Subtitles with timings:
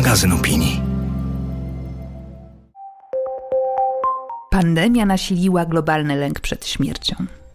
[0.00, 0.80] magazyn opinii.
[4.50, 7.14] Pandemia nasiliła globalny lęk przed śmiercią.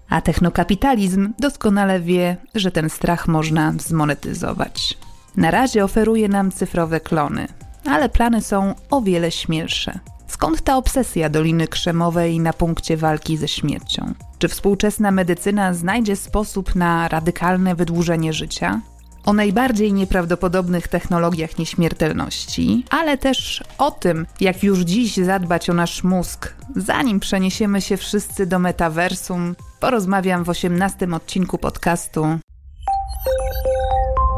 [0.10, 4.98] A technokapitalizm doskonale wie, że ten strach można zmonetyzować.
[5.38, 7.48] Na razie oferuje nam cyfrowe klony,
[7.86, 10.00] ale plany są o wiele śmielsze.
[10.28, 14.14] Skąd ta obsesja Doliny Krzemowej na punkcie walki ze śmiercią?
[14.40, 18.82] Czy współczesna medycyna znajdzie sposób na radykalne wydłużenie życia?
[19.26, 26.04] O najbardziej nieprawdopodobnych technologiach nieśmiertelności, ale też o tym, jak już dziś zadbać o nasz
[26.04, 32.26] mózg, zanim przeniesiemy się wszyscy do metaversum, porozmawiam w 18 odcinku podcastu.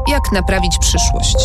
[0.08, 1.36] Jak naprawić przyszłość?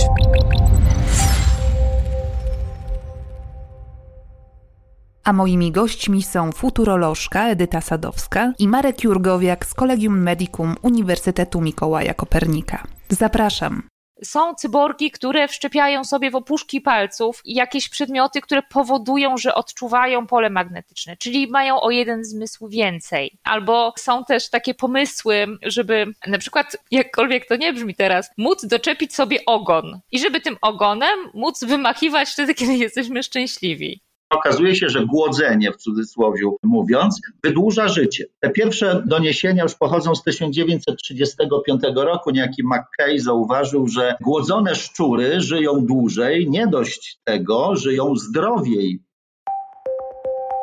[5.23, 12.13] A moimi gośćmi są futurolożka Edyta Sadowska i Marek Jurgowiak z Kolegium Medicum Uniwersytetu Mikołaja
[12.13, 12.84] Kopernika.
[13.13, 13.87] Zapraszam.
[14.24, 20.49] Są cyborgi, które wszczepiają sobie w opuszki palców jakieś przedmioty, które powodują, że odczuwają pole
[20.49, 23.37] magnetyczne, czyli mają o jeden zmysł więcej.
[23.43, 29.15] Albo są też takie pomysły, żeby na przykład, jakkolwiek to nie brzmi teraz, móc doczepić
[29.15, 34.02] sobie ogon i żeby tym ogonem móc wymachiwać wtedy, kiedy jesteśmy szczęśliwi
[34.34, 38.26] okazuje się, że głodzenie, w cudzysłowie mówiąc, wydłuża życie.
[38.40, 42.31] Te pierwsze doniesienia już pochodzą z 1935 roku.
[42.31, 48.99] Niejaki McKay zauważył, że głodzone szczury żyją dłużej, nie dość tego, żyją zdrowiej.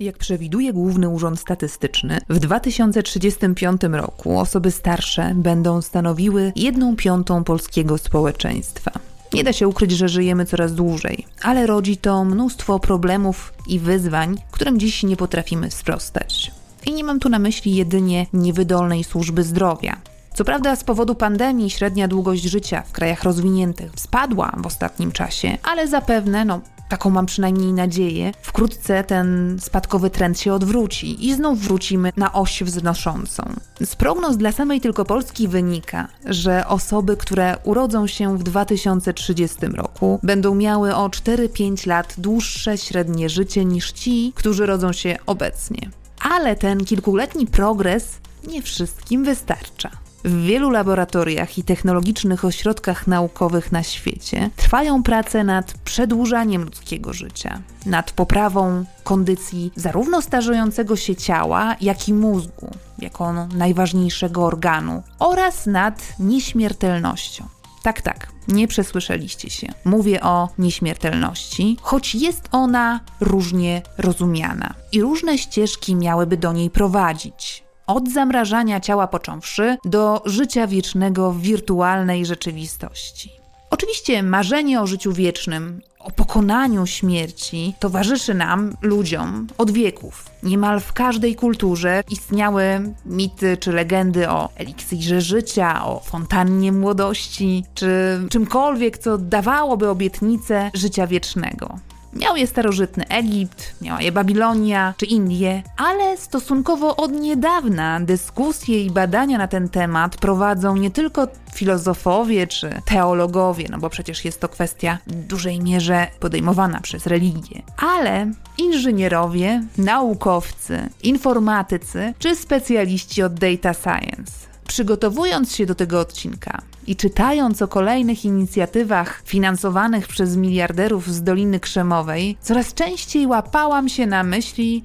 [0.00, 7.98] Jak przewiduje Główny Urząd Statystyczny, w 2035 roku osoby starsze będą stanowiły jedną piątą polskiego
[7.98, 8.90] społeczeństwa.
[9.32, 14.36] Nie da się ukryć, że żyjemy coraz dłużej, ale rodzi to mnóstwo problemów i wyzwań,
[14.50, 16.52] którym dziś nie potrafimy sprostać.
[16.86, 19.96] I nie mam tu na myśli jedynie niewydolnej służby zdrowia.
[20.34, 25.58] Co prawda, z powodu pandemii średnia długość życia w krajach rozwiniętych spadła w ostatnim czasie,
[25.62, 31.60] ale zapewne, no, taką mam przynajmniej nadzieję, wkrótce ten spadkowy trend się odwróci i znów
[31.60, 33.42] wrócimy na oś wznoszącą.
[33.84, 40.20] Z prognoz dla samej tylko Polski wynika, że osoby, które urodzą się w 2030 roku,
[40.22, 45.90] będą miały o 4-5 lat dłuższe średnie życie niż ci, którzy rodzą się obecnie.
[46.20, 48.18] Ale ten kilkuletni progres
[48.48, 50.05] nie wszystkim wystarcza.
[50.26, 57.58] W wielu laboratoriach i technologicznych ośrodkach naukowych na świecie trwają prace nad przedłużaniem ludzkiego życia,
[57.86, 66.02] nad poprawą kondycji zarówno starzejącego się ciała, jak i mózgu, jako najważniejszego organu, oraz nad
[66.18, 67.44] nieśmiertelnością.
[67.82, 69.66] Tak, tak, nie przesłyszeliście się.
[69.84, 77.65] Mówię o nieśmiertelności, choć jest ona różnie rozumiana i różne ścieżki miałyby do niej prowadzić
[77.86, 83.30] od zamrażania ciała począwszy do życia wiecznego w wirtualnej rzeczywistości.
[83.70, 90.24] Oczywiście marzenie o życiu wiecznym, o pokonaniu śmierci towarzyszy nam, ludziom, od wieków.
[90.42, 92.64] Niemal w każdej kulturze istniały
[93.06, 101.06] mity czy legendy o eliksirze życia, o fontannie młodości, czy czymkolwiek, co dawałoby obietnicę życia
[101.06, 101.78] wiecznego.
[102.20, 108.90] Miał je starożytny Egipt, miała je Babilonia czy Indie, ale stosunkowo od niedawna dyskusje i
[108.90, 114.48] badania na ten temat prowadzą nie tylko filozofowie czy teologowie, no bo przecież jest to
[114.48, 117.62] kwestia w dużej mierze podejmowana przez religię,
[117.96, 124.32] ale inżynierowie, naukowcy, informatycy czy specjaliści od data science.
[124.68, 131.60] Przygotowując się do tego odcinka i czytając o kolejnych inicjatywach finansowanych przez miliarderów z Doliny
[131.60, 134.84] Krzemowej, coraz częściej łapałam się na myśli,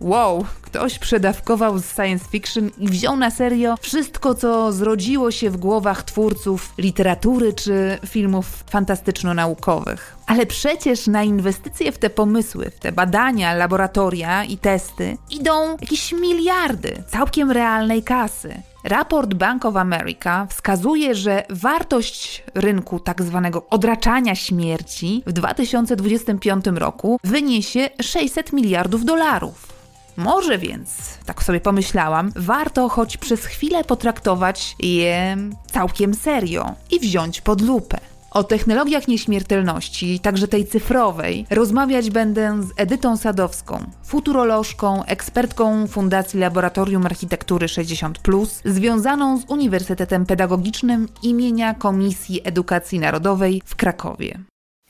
[0.00, 5.56] Wow, ktoś przedawkował z science fiction i wziął na serio wszystko, co zrodziło się w
[5.56, 10.16] głowach twórców literatury czy filmów fantastyczno-naukowych.
[10.26, 16.12] Ale przecież na inwestycje w te pomysły, w te badania, laboratoria i testy idą jakieś
[16.12, 18.62] miliardy całkiem realnej kasy.
[18.88, 27.20] Raport Bank of America wskazuje, że wartość rynku tak zwanego odraczania śmierci w 2025 roku
[27.24, 29.66] wyniesie 600 miliardów dolarów.
[30.16, 35.36] Może więc, tak sobie pomyślałam, warto choć przez chwilę potraktować je
[35.72, 37.98] całkiem serio i wziąć pod lupę.
[38.30, 47.06] O technologiach nieśmiertelności, także tej cyfrowej, rozmawiać będę z Edytą Sadowską, futurolożką, ekspertką Fundacji Laboratorium
[47.06, 48.18] Architektury 60,
[48.64, 54.38] związaną z Uniwersytetem Pedagogicznym imienia Komisji Edukacji Narodowej w Krakowie.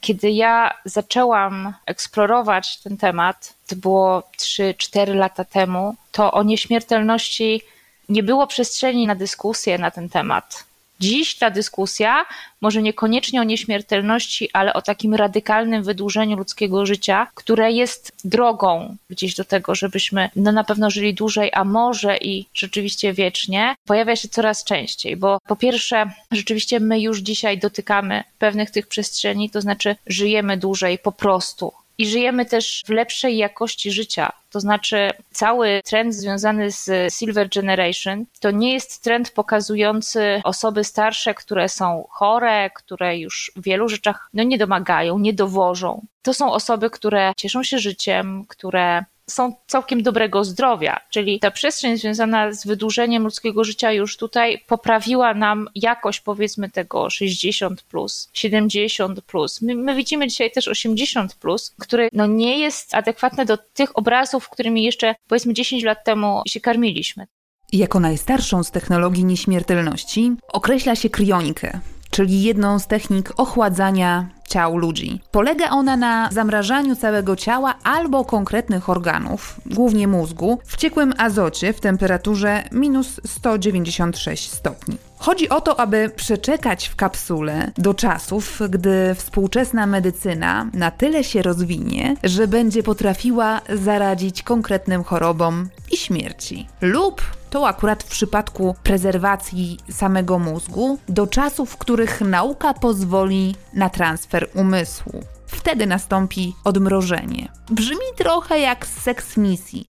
[0.00, 7.62] Kiedy ja zaczęłam eksplorować ten temat, to było 3-4 lata temu, to o nieśmiertelności
[8.08, 10.67] nie było przestrzeni na dyskusję na ten temat.
[11.00, 12.26] Dziś ta dyskusja,
[12.60, 19.34] może niekoniecznie o nieśmiertelności, ale o takim radykalnym wydłużeniu ludzkiego życia, które jest drogą gdzieś
[19.34, 24.28] do tego, żebyśmy no na pewno żyli dłużej, a może i rzeczywiście wiecznie, pojawia się
[24.28, 29.96] coraz częściej, bo po pierwsze, rzeczywiście my już dzisiaj dotykamy pewnych tych przestrzeni, to znaczy
[30.06, 34.32] żyjemy dłużej po prostu i żyjemy też w lepszej jakości życia.
[34.50, 41.34] To znaczy, cały trend związany z Silver Generation to nie jest trend pokazujący osoby starsze,
[41.34, 46.02] które są chore, które już w wielu rzeczach no, nie domagają, nie dowożą.
[46.22, 51.98] To są osoby, które cieszą się życiem, które są całkiem dobrego zdrowia, czyli ta przestrzeń
[51.98, 59.20] związana z wydłużeniem ludzkiego życia już tutaj poprawiła nam jakość powiedzmy tego 60 plus, 70
[59.20, 59.62] plus.
[59.62, 64.48] My, my widzimy dzisiaj też 80 plus, który no nie jest adekwatny do tych obrazów,
[64.48, 67.26] którymi jeszcze powiedzmy 10 lat temu się karmiliśmy.
[67.72, 71.80] Jako najstarszą z technologii nieśmiertelności określa się kryonikę,
[72.18, 75.20] czyli jedną z technik ochładzania ciał ludzi.
[75.30, 81.80] Polega ona na zamrażaniu całego ciała albo konkretnych organów, głównie mózgu, w ciekłym azocie w
[81.80, 85.07] temperaturze minus 196 stopni.
[85.18, 91.42] Chodzi o to, aby przeczekać w kapsule do czasów, gdy współczesna medycyna na tyle się
[91.42, 96.66] rozwinie, że będzie potrafiła zaradzić konkretnym chorobom i śmierci.
[96.80, 103.90] Lub to akurat w przypadku prezerwacji samego mózgu do czasów, w których nauka pozwoli na
[103.90, 105.37] transfer umysłu.
[105.58, 107.48] Wtedy nastąpi odmrożenie.
[107.70, 109.86] Brzmi trochę jak z seks misji.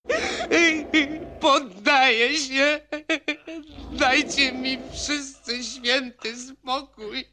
[1.40, 2.80] Poddaję się.
[3.92, 7.26] Dajcie mi wszyscy święty spokój.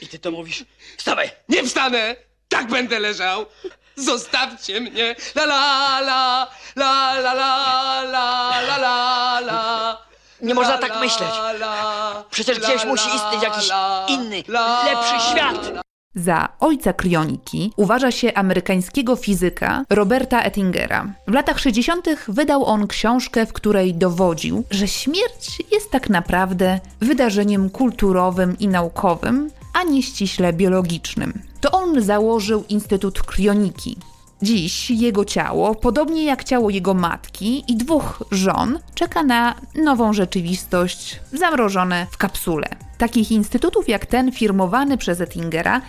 [0.00, 0.64] I ty to mówisz?
[0.96, 1.30] Wstawaj!
[1.48, 2.16] Nie wstanę!
[2.48, 3.46] Tak będę leżał!
[3.96, 5.16] Zostawcie mnie!
[5.34, 6.50] La la la!
[6.76, 10.09] La la la la la la la!
[10.42, 11.30] Nie można tak myśleć.
[12.30, 13.70] Przecież gdzieś musi istnieć jakiś
[14.08, 14.42] inny,
[14.84, 15.72] lepszy świat.
[16.14, 21.06] Za ojca kryoniki uważa się amerykańskiego fizyka Roberta Ettingera.
[21.28, 22.06] W latach 60.
[22.28, 29.50] wydał on książkę, w której dowodził, że śmierć jest tak naprawdę wydarzeniem kulturowym i naukowym,
[29.74, 31.42] a nie ściśle biologicznym.
[31.60, 33.96] To on założył Instytut Kryoniki.
[34.42, 41.20] Dziś jego ciało, podobnie jak ciało jego matki i dwóch żon, czeka na nową rzeczywistość,
[41.32, 42.68] zamrożone w kapsule.
[42.98, 45.80] Takich instytutów jak ten firmowany przez Ettingera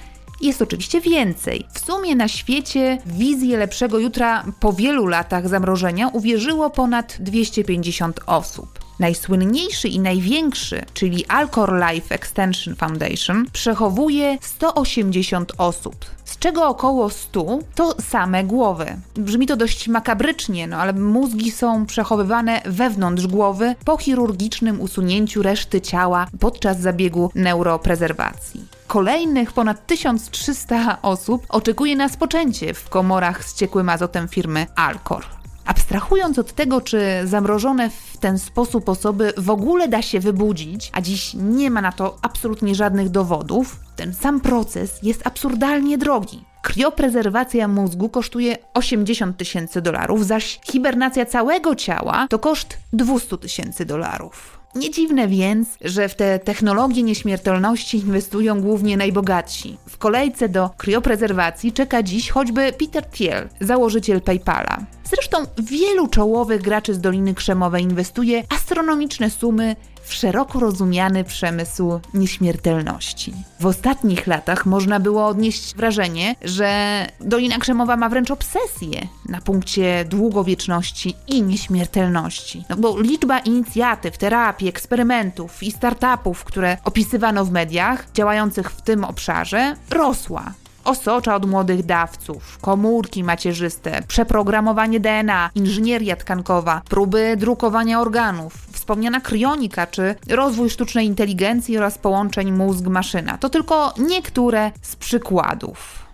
[0.41, 1.65] jest oczywiście więcej.
[1.73, 8.80] W sumie na świecie wizję lepszego jutra po wielu latach zamrożenia uwierzyło ponad 250 osób.
[9.01, 17.60] Najsłynniejszy i największy, czyli Alcor Life Extension Foundation, przechowuje 180 osób, z czego około 100
[17.75, 18.86] to same głowy.
[19.15, 25.81] Brzmi to dość makabrycznie, no ale mózgi są przechowywane wewnątrz głowy po chirurgicznym usunięciu reszty
[25.81, 28.65] ciała podczas zabiegu neuroprezerwacji.
[28.88, 35.40] Kolejnych ponad 1300 osób oczekuje na spoczęcie w komorach z ciekłym azotem firmy Alcor.
[35.65, 41.01] Abstrahując od tego, czy zamrożone w ten sposób osoby w ogóle da się wybudzić, a
[41.01, 46.45] dziś nie ma na to absolutnie żadnych dowodów, ten sam proces jest absurdalnie drogi.
[46.61, 54.60] Krioprezerwacja mózgu kosztuje 80 tysięcy dolarów, zaś hibernacja całego ciała to koszt 200 tysięcy dolarów.
[54.75, 59.77] Nie dziwne więc, że w te technologie nieśmiertelności inwestują głównie najbogatsi.
[59.89, 64.85] W kolejce do krioprezerwacji czeka dziś choćby Peter Thiel, założyciel PayPala.
[65.03, 69.75] Zresztą wielu czołowych graczy z Doliny Krzemowej inwestuje astronomiczne sumy
[70.13, 73.33] szeroko rozumiany przemysł nieśmiertelności.
[73.59, 80.05] W ostatnich latach można było odnieść wrażenie, że Dolina Krzemowa ma wręcz obsesję na punkcie
[80.05, 82.63] długowieczności i nieśmiertelności.
[82.69, 89.03] No bo liczba inicjatyw, terapii, eksperymentów i startupów, które opisywano w mediach działających w tym
[89.03, 90.53] obszarze, rosła.
[90.83, 99.88] Osocza od młodych dawców, komórki macierzyste, przeprogramowanie DNA, inżynieria tkankowa, próby drukowania organów, wspomniana krionika
[99.88, 103.38] czy rozwój sztucznej inteligencji oraz połączeń mózg-maszyna.
[103.38, 106.05] To tylko niektóre z przykładów.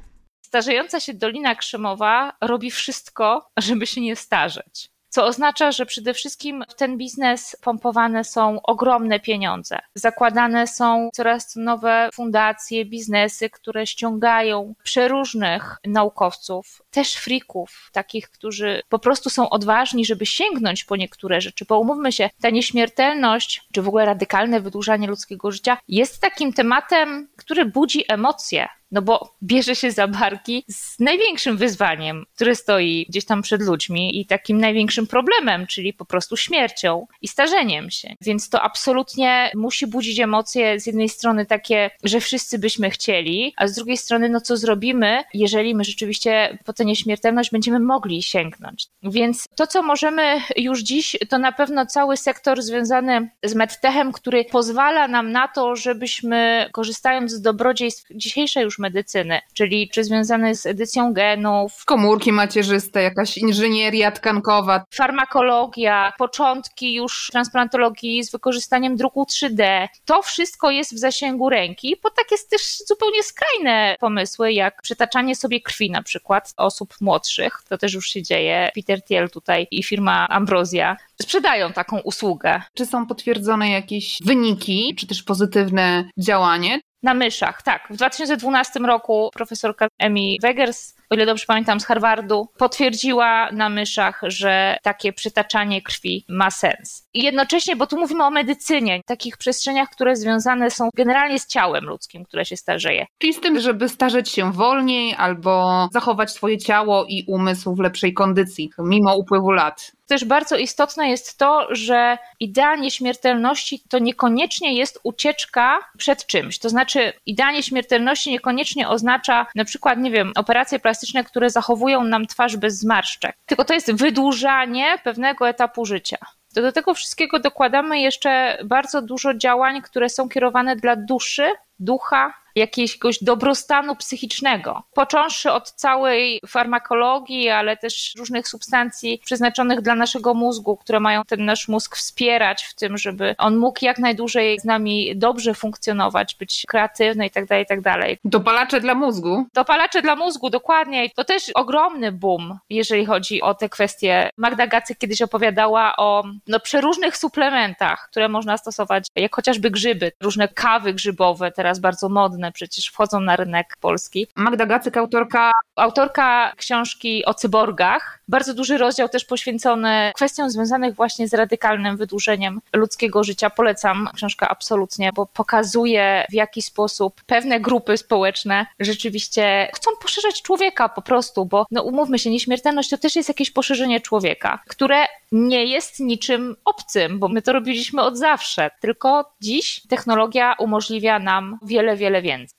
[0.42, 6.64] Starzejąca się Dolina Krzemowa robi wszystko, żeby się nie starzeć co oznacza, że przede wszystkim
[6.70, 9.80] w ten biznes pompowane są ogromne pieniądze.
[9.96, 19.00] Zakładane są coraz nowe fundacje, biznesy, które ściągają przeróżnych naukowców, też frików, takich, którzy po
[19.00, 21.66] prostu są odważni, żeby sięgnąć po niektóre rzeczy.
[21.70, 27.28] Bo umówmy się, ta nieśmiertelność, czy w ogóle radykalne wydłużanie ludzkiego życia jest takim tematem,
[27.38, 28.68] który budzi emocje.
[28.92, 34.20] No bo bierze się za barki z największym wyzwaniem, które stoi gdzieś tam przed ludźmi
[34.20, 38.16] i takim największym problemem, czyli po prostu śmiercią i starzeniem się.
[38.22, 43.68] Więc to absolutnie musi budzić emocje z jednej strony takie, że wszyscy byśmy chcieli, a
[43.68, 48.88] z drugiej strony, no co zrobimy, jeżeli my rzeczywiście po tę nieśmiertelność będziemy mogli sięgnąć.
[49.04, 54.46] Więc to, co możemy już dziś, to na pewno cały sektor związany z medtechem, który
[54.46, 60.66] pozwala nam na to, żebyśmy korzystając z dobrodziejstw dzisiejszej już medycyny, czyli czy związane z
[60.66, 69.88] edycją genów, komórki macierzyste, jakaś inżynieria tkankowa, farmakologia, początki już transplantologii z wykorzystaniem druku 3D.
[70.06, 75.36] To wszystko jest w zasięgu ręki, bo tak jest też zupełnie skrajne pomysły, jak przytaczanie
[75.36, 77.62] sobie krwi na przykład osób młodszych.
[77.70, 78.72] To też już się dzieje.
[78.76, 82.62] Peter Thiel tutaj i firma Ambrosia sprzedają taką usługę.
[82.74, 86.80] Czy są potwierdzone jakieś wyniki, czy też pozytywne działanie?
[87.04, 87.88] Na myszach, tak.
[87.90, 94.22] W 2012 roku profesorka Emi Wegers, o ile dobrze pamiętam, z Harvardu, potwierdziła na myszach,
[94.24, 97.08] że takie przytaczanie krwi ma sens.
[97.14, 101.86] I jednocześnie, bo tu mówimy o medycynie, takich przestrzeniach, które związane są generalnie z ciałem
[101.86, 103.06] ludzkim, które się starzeje.
[103.18, 108.14] Czyli z tym, żeby starzeć się wolniej albo zachować swoje ciało i umysł w lepszej
[108.14, 115.00] kondycji, mimo upływu lat też bardzo istotne jest to, że idea nieśmiertelności to niekoniecznie jest
[115.04, 116.60] ucieczka przed czymś.
[116.60, 122.28] To znaczy, idea nieśmiertelności niekoniecznie oznacza na przykład, nie wiem, operacje plastyczne, które zachowują nam
[122.28, 126.18] twarz bez zmarszczek, tylko to jest wydłużanie pewnego etapu życia.
[126.56, 132.34] To do tego wszystkiego dokładamy jeszcze bardzo dużo działań, które są kierowane dla duszy, ducha,
[132.58, 134.84] jakiegoś dobrostanu psychicznego.
[134.94, 141.46] Począwszy od całej farmakologii, ale też różnych substancji przeznaczonych dla naszego mózgu, które mają ten
[141.46, 146.64] nasz mózg wspierać w tym, żeby on mógł jak najdłużej z nami dobrze funkcjonować, być
[146.68, 147.78] kreatywny i tak dalej, i tak.
[148.26, 149.46] Dopalacze dla mózgu.
[149.54, 151.10] Dopalacze dla mózgu, dokładnie.
[151.10, 154.30] To też ogromny boom, jeżeli chodzi o te kwestie.
[154.38, 160.48] Magda Gacy kiedyś opowiadała o no, przeróżnych suplementach, które można stosować, jak chociażby grzyby, różne
[160.48, 164.28] kawy grzybowe, teraz bardzo modne, przecież wchodzą na rynek polski.
[164.36, 168.20] Magda Gacyk, autorka autorka książki o cyborgach.
[168.28, 173.50] Bardzo duży rozdział też poświęcony kwestiom związanych właśnie z radykalnym wydłużeniem ludzkiego życia.
[173.50, 180.90] Polecam książkę absolutnie, bo pokazuje w jaki sposób pewne grupy społeczne rzeczywiście chcą poszerzać człowieka
[180.90, 185.66] po prostu, bo no umówmy się, nieśmiertelność to też jest jakieś poszerzenie człowieka, które nie
[185.66, 191.96] jest niczym obcym, bo my to robiliśmy od zawsze, tylko dziś technologia umożliwia nam wiele,
[191.98, 192.58] wiele więcej.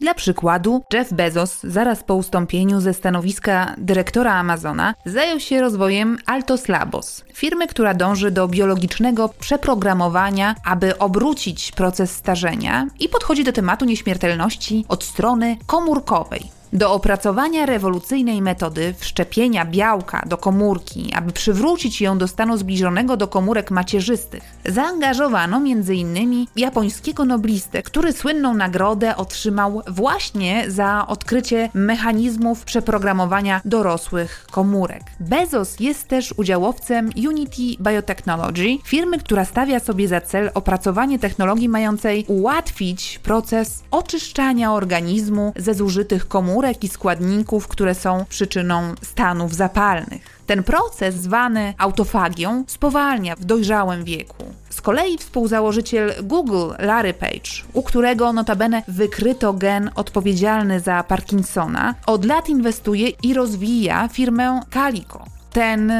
[0.00, 6.68] Dla przykładu, Jeff Bezos zaraz po ustąpieniu ze stanowiska dyrektora Amazona zajął się rozwojem Altos
[6.68, 13.84] Labos, firmy, która dąży do biologicznego przeprogramowania, aby obrócić proces starzenia i podchodzi do tematu
[13.84, 16.59] nieśmiertelności od strony komórkowej.
[16.72, 23.28] Do opracowania rewolucyjnej metody wszczepienia białka do komórki, aby przywrócić ją do stanu zbliżonego do
[23.28, 26.46] komórek macierzystych, zaangażowano m.in.
[26.56, 35.02] japońskiego noblistę, który słynną nagrodę otrzymał właśnie za odkrycie mechanizmów przeprogramowania dorosłych komórek.
[35.20, 42.24] Bezos jest też udziałowcem Unity Biotechnology, firmy, która stawia sobie za cel opracowanie technologii mającej
[42.28, 50.22] ułatwić proces oczyszczania organizmu ze zużytych komórek komórek i składników, które są przyczyną stanów zapalnych.
[50.46, 54.44] Ten proces, zwany autofagią, spowalnia w dojrzałym wieku.
[54.70, 62.24] Z kolei współzałożyciel Google, Larry Page, u którego notabene wykryto gen odpowiedzialny za Parkinsona, od
[62.24, 65.39] lat inwestuje i rozwija firmę Calico.
[65.52, 65.92] Ten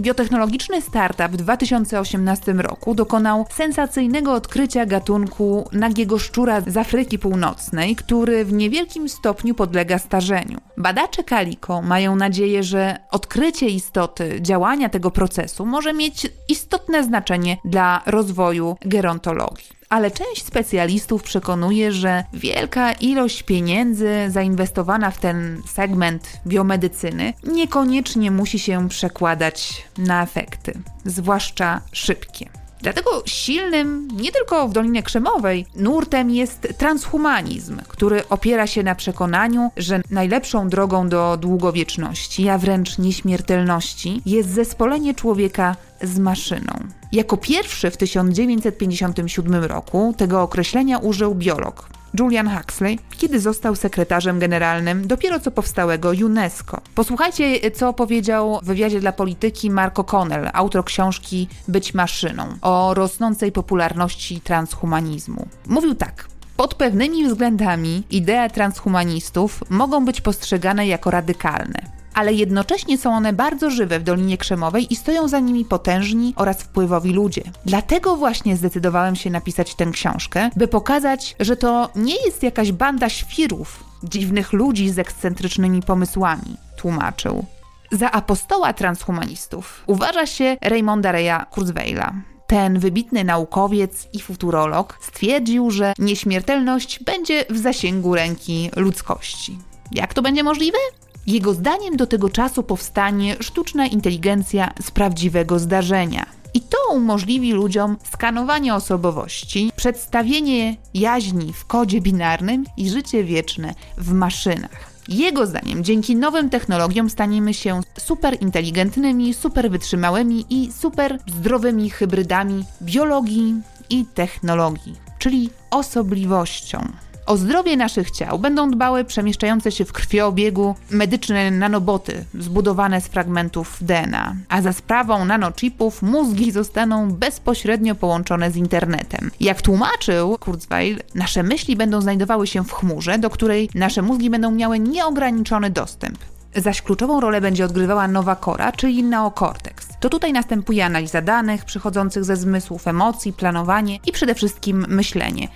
[0.00, 8.44] biotechnologiczny startup w 2018 roku dokonał sensacyjnego odkrycia gatunku nagiego szczura z Afryki Północnej, który
[8.44, 10.58] w niewielkim stopniu podlega starzeniu.
[10.76, 18.02] Badacze Calico mają nadzieję, że odkrycie istoty działania tego procesu może mieć istotne znaczenie dla
[18.06, 27.32] rozwoju gerontologii ale część specjalistów przekonuje, że wielka ilość pieniędzy zainwestowana w ten segment biomedycyny
[27.44, 30.72] niekoniecznie musi się przekładać na efekty,
[31.04, 32.63] zwłaszcza szybkie.
[32.84, 39.70] Dlatego silnym, nie tylko w Dolinie Krzemowej, nurtem jest transhumanizm, który opiera się na przekonaniu,
[39.76, 46.72] że najlepszą drogą do długowieczności, a wręcz nieśmiertelności, jest zespolenie człowieka z maszyną.
[47.12, 51.88] Jako pierwszy w 1957 roku tego określenia użył biolog
[52.18, 56.80] Julian Huxley, kiedy został sekretarzem generalnym dopiero co powstałego UNESCO.
[56.94, 63.52] Posłuchajcie, co powiedział w wywiadzie dla polityki Mark O'Connell, autor książki Być maszyną, o rosnącej
[63.52, 65.46] popularności transhumanizmu.
[65.66, 66.28] Mówił tak.
[66.56, 73.70] Pod pewnymi względami idee transhumanistów mogą być postrzegane jako radykalne ale jednocześnie są one bardzo
[73.70, 77.42] żywe w Dolinie Krzemowej i stoją za nimi potężni oraz wpływowi ludzie.
[77.66, 83.08] Dlatego właśnie zdecydowałem się napisać tę książkę, by pokazać, że to nie jest jakaś banda
[83.08, 87.44] świrów, dziwnych ludzi z ekscentrycznymi pomysłami, tłumaczył.
[87.92, 92.12] Za apostoła transhumanistów uważa się Raymonda Reya Kurzweila.
[92.46, 99.58] Ten wybitny naukowiec i futurolog stwierdził, że nieśmiertelność będzie w zasięgu ręki ludzkości.
[99.92, 100.78] Jak to będzie możliwe?
[101.26, 106.26] Jego zdaniem do tego czasu powstanie sztuczna inteligencja z prawdziwego zdarzenia.
[106.54, 114.12] I to umożliwi ludziom skanowanie osobowości, przedstawienie jaźni w kodzie binarnym i życie wieczne w
[114.12, 114.94] maszynach.
[115.08, 122.64] Jego zdaniem, dzięki nowym technologiom staniemy się super inteligentnymi, super wytrzymałymi i super zdrowymi hybrydami
[122.82, 123.54] biologii
[123.90, 127.03] i technologii, czyli osobliwością.
[127.26, 133.76] O zdrowie naszych ciał będą dbały przemieszczające się w krwiobiegu medyczne nanoboty zbudowane z fragmentów
[133.80, 139.30] DNA, a za sprawą nanochipów mózgi zostaną bezpośrednio połączone z internetem.
[139.40, 144.50] Jak tłumaczył Kurzweil, nasze myśli będą znajdowały się w chmurze, do której nasze mózgi będą
[144.50, 146.18] miały nieograniczony dostęp
[146.56, 149.88] zaś kluczową rolę będzie odgrywała nowa kora, czyli neokorteks.
[150.00, 155.48] To tutaj następuje analiza danych przychodzących ze zmysłów, emocji, planowanie i przede wszystkim myślenie.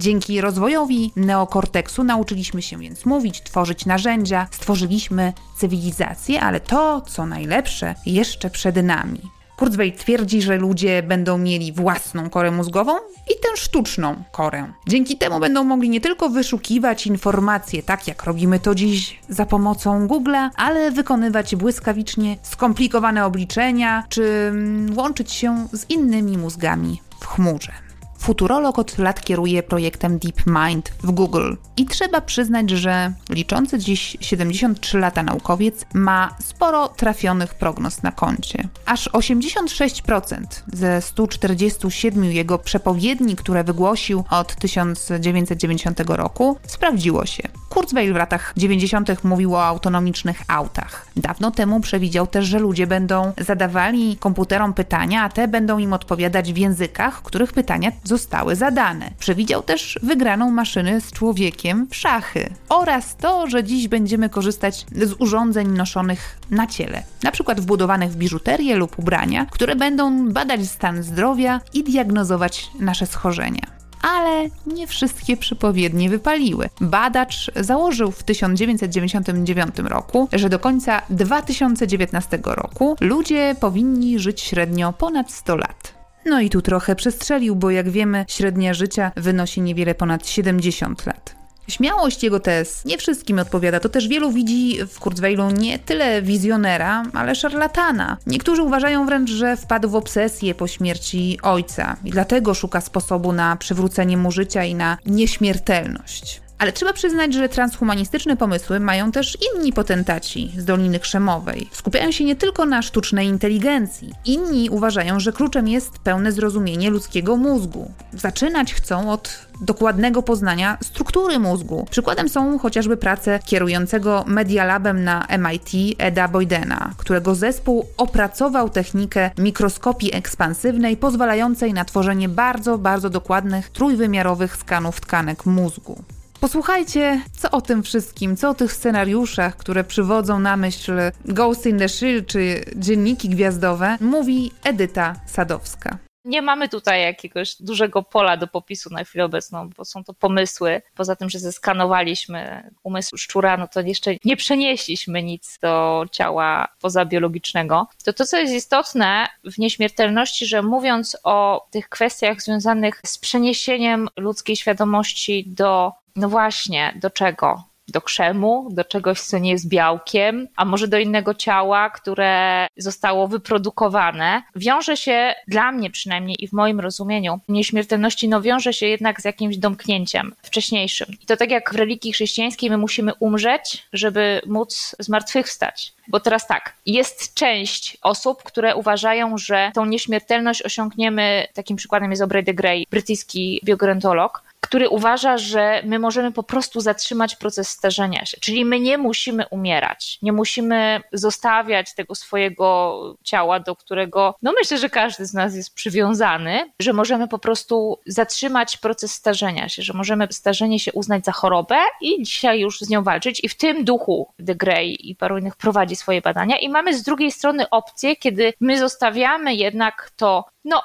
[0.00, 7.94] Dzięki rozwojowi neokorteksu nauczyliśmy się więc mówić, tworzyć narzędzia, stworzyliśmy cywilizację, ale to, co najlepsze,
[8.06, 9.20] jeszcze przed nami.
[9.56, 12.92] Kurzweil twierdzi, że ludzie będą mieli własną korę mózgową
[13.30, 14.72] i tę sztuczną korę.
[14.86, 20.06] Dzięki temu będą mogli nie tylko wyszukiwać informacje, tak jak robimy to dziś za pomocą
[20.06, 27.89] Google'a, ale wykonywać błyskawicznie skomplikowane obliczenia czy mm, łączyć się z innymi mózgami w chmurze.
[28.20, 34.98] Futurolog od lat kieruje projektem DeepMind w Google i trzeba przyznać, że liczący dziś 73
[34.98, 38.68] lata naukowiec ma sporo trafionych prognoz na koncie.
[38.86, 40.36] Aż 86%
[40.72, 47.42] ze 147 jego przepowiedni, które wygłosił od 1990 roku, sprawdziło się.
[47.68, 49.24] Kurzweil w latach 90.
[49.24, 51.06] mówił o autonomicznych autach.
[51.16, 56.52] Dawno temu przewidział też, że ludzie będą zadawali komputerom pytania, a te będą im odpowiadać
[56.52, 59.10] w językach, których pytania zostały zadane.
[59.18, 65.12] Przewidział też wygraną maszyny z człowiekiem w szachy oraz to, że dziś będziemy korzystać z
[65.18, 71.02] urządzeń noszonych na ciele, na przykład wbudowanych w biżuterię lub ubrania, które będą badać stan
[71.02, 76.68] zdrowia i diagnozować nasze schorzenia ale nie wszystkie przypowiednie wypaliły.
[76.80, 85.32] Badacz założył w 1999 roku, że do końca 2019 roku ludzie powinni żyć średnio ponad
[85.32, 85.99] 100 lat.
[86.26, 91.40] No i tu trochę przestrzelił, bo jak wiemy, średnia życia wynosi niewiele ponad 70 lat.
[91.68, 93.80] Śmiałość jego tez nie wszystkim odpowiada.
[93.80, 98.16] To też wielu widzi w Kurzweilu nie tyle wizjonera, ale szarlatana.
[98.26, 103.56] Niektórzy uważają wręcz, że wpadł w obsesję po śmierci ojca i dlatego szuka sposobu na
[103.56, 106.40] przywrócenie mu życia i na nieśmiertelność.
[106.60, 111.68] Ale trzeba przyznać, że transhumanistyczne pomysły mają też inni potentaci z Doliny Krzemowej.
[111.72, 114.12] Skupiają się nie tylko na sztucznej inteligencji.
[114.24, 117.90] Inni uważają, że kluczem jest pełne zrozumienie ludzkiego mózgu.
[118.12, 121.86] Zaczynać chcą od dokładnego poznania struktury mózgu.
[121.90, 129.30] Przykładem są chociażby prace kierującego Media Labem na MIT Eda Boydena, którego zespół opracował technikę
[129.38, 136.04] mikroskopii ekspansywnej pozwalającej na tworzenie bardzo, bardzo dokładnych trójwymiarowych skanów tkanek mózgu.
[136.40, 140.92] Posłuchajcie, co o tym wszystkim, co o tych scenariuszach, które przywodzą na myśl
[141.24, 145.98] Ghost in the Shell czy Dzienniki Gwiazdowe, mówi Edyta Sadowska.
[146.24, 150.82] Nie mamy tutaj jakiegoś dużego pola do popisu na chwilę obecną, bo są to pomysły.
[150.94, 157.86] Poza tym, że zeskanowaliśmy umysł szczura, no to jeszcze nie przenieśliśmy nic do ciała pozabiologicznego.
[158.04, 164.08] To to, co jest istotne w nieśmiertelności, że mówiąc o tych kwestiach związanych z przeniesieniem
[164.16, 167.70] ludzkiej świadomości do, no właśnie, do czego?
[167.90, 173.28] do krzemu, do czegoś, co nie jest białkiem, a może do innego ciała, które zostało
[173.28, 179.20] wyprodukowane, wiąże się dla mnie przynajmniej i w moim rozumieniu nieśmiertelności, no wiąże się jednak
[179.20, 181.08] z jakimś domknięciem wcześniejszym.
[181.22, 185.92] I to tak jak w religii chrześcijańskiej my musimy umrzeć, żeby móc zmartwychwstać.
[186.08, 192.22] Bo teraz tak, jest część osób, które uważają, że tą nieśmiertelność osiągniemy, takim przykładem jest
[192.22, 198.26] Aubrey de Grey, brytyjski biogerontolog, który uważa, że my możemy po prostu zatrzymać proces starzenia
[198.26, 198.36] się.
[198.40, 204.78] Czyli my nie musimy umierać, nie musimy zostawiać tego swojego ciała, do którego, no myślę,
[204.78, 209.92] że każdy z nas jest przywiązany, że możemy po prostu zatrzymać proces starzenia się, że
[209.92, 213.44] możemy starzenie się uznać za chorobę i dzisiaj już z nią walczyć.
[213.44, 216.58] I w tym duchu The Grey i paru innych prowadzi swoje badania.
[216.58, 220.82] I mamy z drugiej strony opcję, kiedy my zostawiamy jednak to, no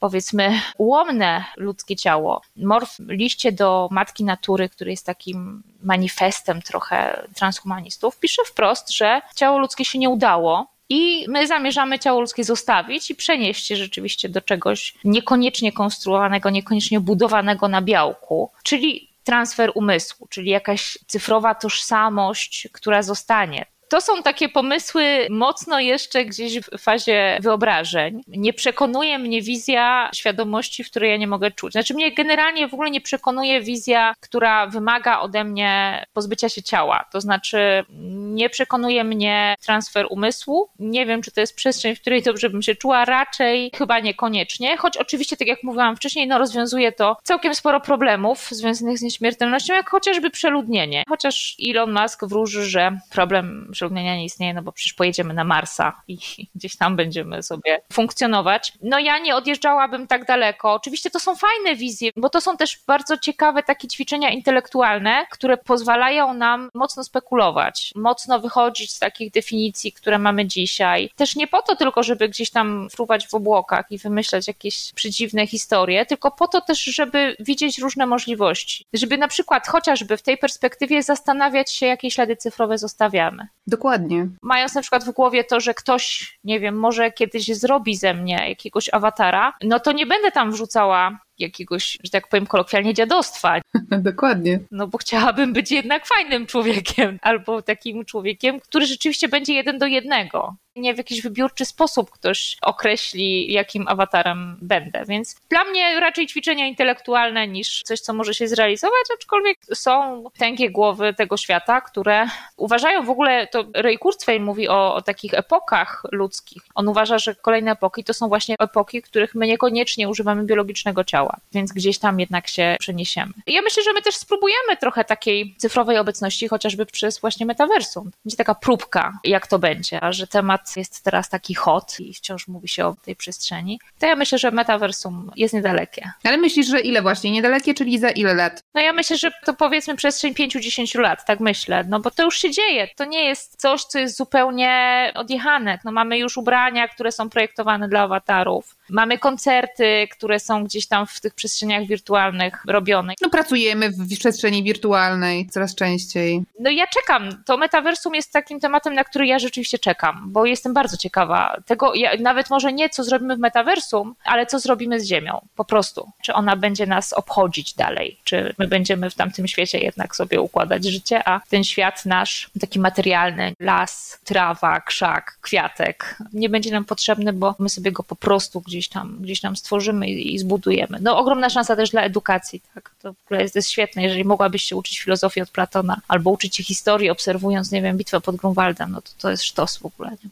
[0.00, 2.42] powiedzmy ułomne ludzkie ciało.
[2.56, 9.58] Morf liście do Matki Natury, który jest takim manifestem trochę transhumanistów, pisze wprost, że ciało
[9.58, 14.40] ludzkie się nie udało, i my zamierzamy ciało ludzkie zostawić i przenieść się rzeczywiście do
[14.40, 23.02] czegoś niekoniecznie konstruowanego, niekoniecznie budowanego na białku, czyli transfer umysłu, czyli jakaś cyfrowa tożsamość, która
[23.02, 28.20] zostanie to są takie pomysły mocno jeszcze gdzieś w fazie wyobrażeń.
[28.28, 31.72] Nie przekonuje mnie wizja świadomości, w której ja nie mogę czuć.
[31.72, 37.04] Znaczy mnie generalnie w ogóle nie przekonuje wizja, która wymaga ode mnie pozbycia się ciała.
[37.12, 37.84] To znaczy
[38.32, 40.68] nie przekonuje mnie transfer umysłu.
[40.78, 43.04] Nie wiem, czy to jest przestrzeń, w której dobrze bym się czuła.
[43.04, 48.48] Raczej chyba niekoniecznie, choć oczywiście, tak jak mówiłam wcześniej, no rozwiązuje to całkiem sporo problemów
[48.50, 51.04] związanych z nieśmiertelnością, jak chociażby przeludnienie.
[51.08, 56.02] Chociaż Elon Musk wróży, że problem przeludnienia nie istnieje, no bo przecież pojedziemy na Marsa
[56.08, 56.18] i
[56.54, 58.72] gdzieś tam będziemy sobie funkcjonować.
[58.82, 60.72] No ja nie odjeżdżałabym tak daleko.
[60.72, 65.56] Oczywiście to są fajne wizje, bo to są też bardzo ciekawe takie ćwiczenia intelektualne, które
[65.56, 71.10] pozwalają nam mocno spekulować, mocno wychodzić z takich definicji, które mamy dzisiaj.
[71.16, 75.46] Też nie po to tylko, żeby gdzieś tam fruwać w obłokach i wymyślać jakieś przedziwne
[75.46, 78.84] historie, tylko po to też, żeby widzieć różne możliwości.
[78.92, 83.48] Żeby na przykład chociażby w tej perspektywie zastanawiać się, jakie ślady cyfrowe zostawiamy.
[83.72, 84.28] Dokładnie.
[84.42, 88.48] Mając na przykład w głowie to, że ktoś, nie wiem, może kiedyś zrobi ze mnie
[88.48, 93.60] jakiegoś awatara, no to nie będę tam wrzucała jakiegoś, że tak powiem kolokwialnie, dziadostwa.
[93.90, 94.60] Dokładnie.
[94.70, 99.86] No bo chciałabym być jednak fajnym człowiekiem, albo takim człowiekiem, który rzeczywiście będzie jeden do
[99.86, 100.56] jednego.
[100.76, 105.04] Nie w jakiś wybiórczy sposób ktoś określi, jakim awatarem będę.
[105.08, 110.70] Więc dla mnie raczej ćwiczenia intelektualne niż coś, co może się zrealizować, aczkolwiek są tęgie
[110.70, 116.02] głowy tego świata, które uważają w ogóle, to Ray Kurzweil mówi o, o takich epokach
[116.12, 116.62] ludzkich.
[116.74, 121.21] On uważa, że kolejne epoki to są właśnie epoki, których my niekoniecznie używamy biologicznego ciała
[121.52, 123.32] więc gdzieś tam jednak się przeniesiemy.
[123.46, 128.10] Ja myślę, że my też spróbujemy trochę takiej cyfrowej obecności, chociażby przez właśnie metaversum.
[128.24, 132.48] Będzie taka próbka, jak to będzie, a że temat jest teraz taki hot i wciąż
[132.48, 136.10] mówi się o tej przestrzeni, to ja myślę, że metaversum jest niedalekie.
[136.24, 137.30] Ale myślisz, że ile właśnie?
[137.30, 138.62] Niedalekie, czyli za ile lat?
[138.74, 142.38] No ja myślę, że to powiedzmy przestrzeń 5-10 lat, tak myślę, no bo to już
[142.38, 142.88] się dzieje.
[142.96, 145.78] To nie jest coś, co jest zupełnie odjechane.
[145.84, 148.76] No mamy już ubrania, które są projektowane dla awatarów.
[148.90, 153.14] Mamy koncerty, które są gdzieś tam w tych przestrzeniach wirtualnych robione.
[153.22, 156.42] No pracujemy w przestrzeni wirtualnej coraz częściej.
[156.60, 157.42] No ja czekam.
[157.44, 161.94] To metaversum jest takim tematem, na który ja rzeczywiście czekam, bo jestem bardzo ciekawa tego,
[161.94, 166.10] ja, nawet może nie co zrobimy w metaversum, ale co zrobimy z Ziemią, po prostu.
[166.22, 170.84] Czy ona będzie nas obchodzić dalej, czy my będziemy w tamtym świecie jednak sobie układać
[170.84, 177.32] życie, a ten świat nasz, taki materialny, las, trawa, krzak, kwiatek, nie będzie nam potrzebny,
[177.32, 180.98] bo my sobie go po prostu gdzieś tam, gdzieś tam stworzymy i, i zbudujemy.
[181.02, 182.94] No ogromna szansa też dla edukacji, tak?
[183.02, 186.56] To w ogóle jest, jest świetne, jeżeli mogłabyś się uczyć filozofii od Platona, albo uczyć
[186.56, 190.10] się historii, obserwując, nie wiem, bitwę pod Grunwaldem, no to to jest sztos w ogóle,
[190.10, 190.30] nie?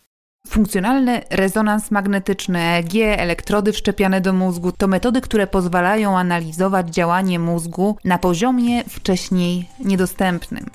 [0.49, 7.97] Funkcjonalny rezonans magnetyczny EEG, elektrody wszczepiane do mózgu to metody, które pozwalają analizować działanie mózgu
[8.05, 10.67] na poziomie wcześniej niedostępnym.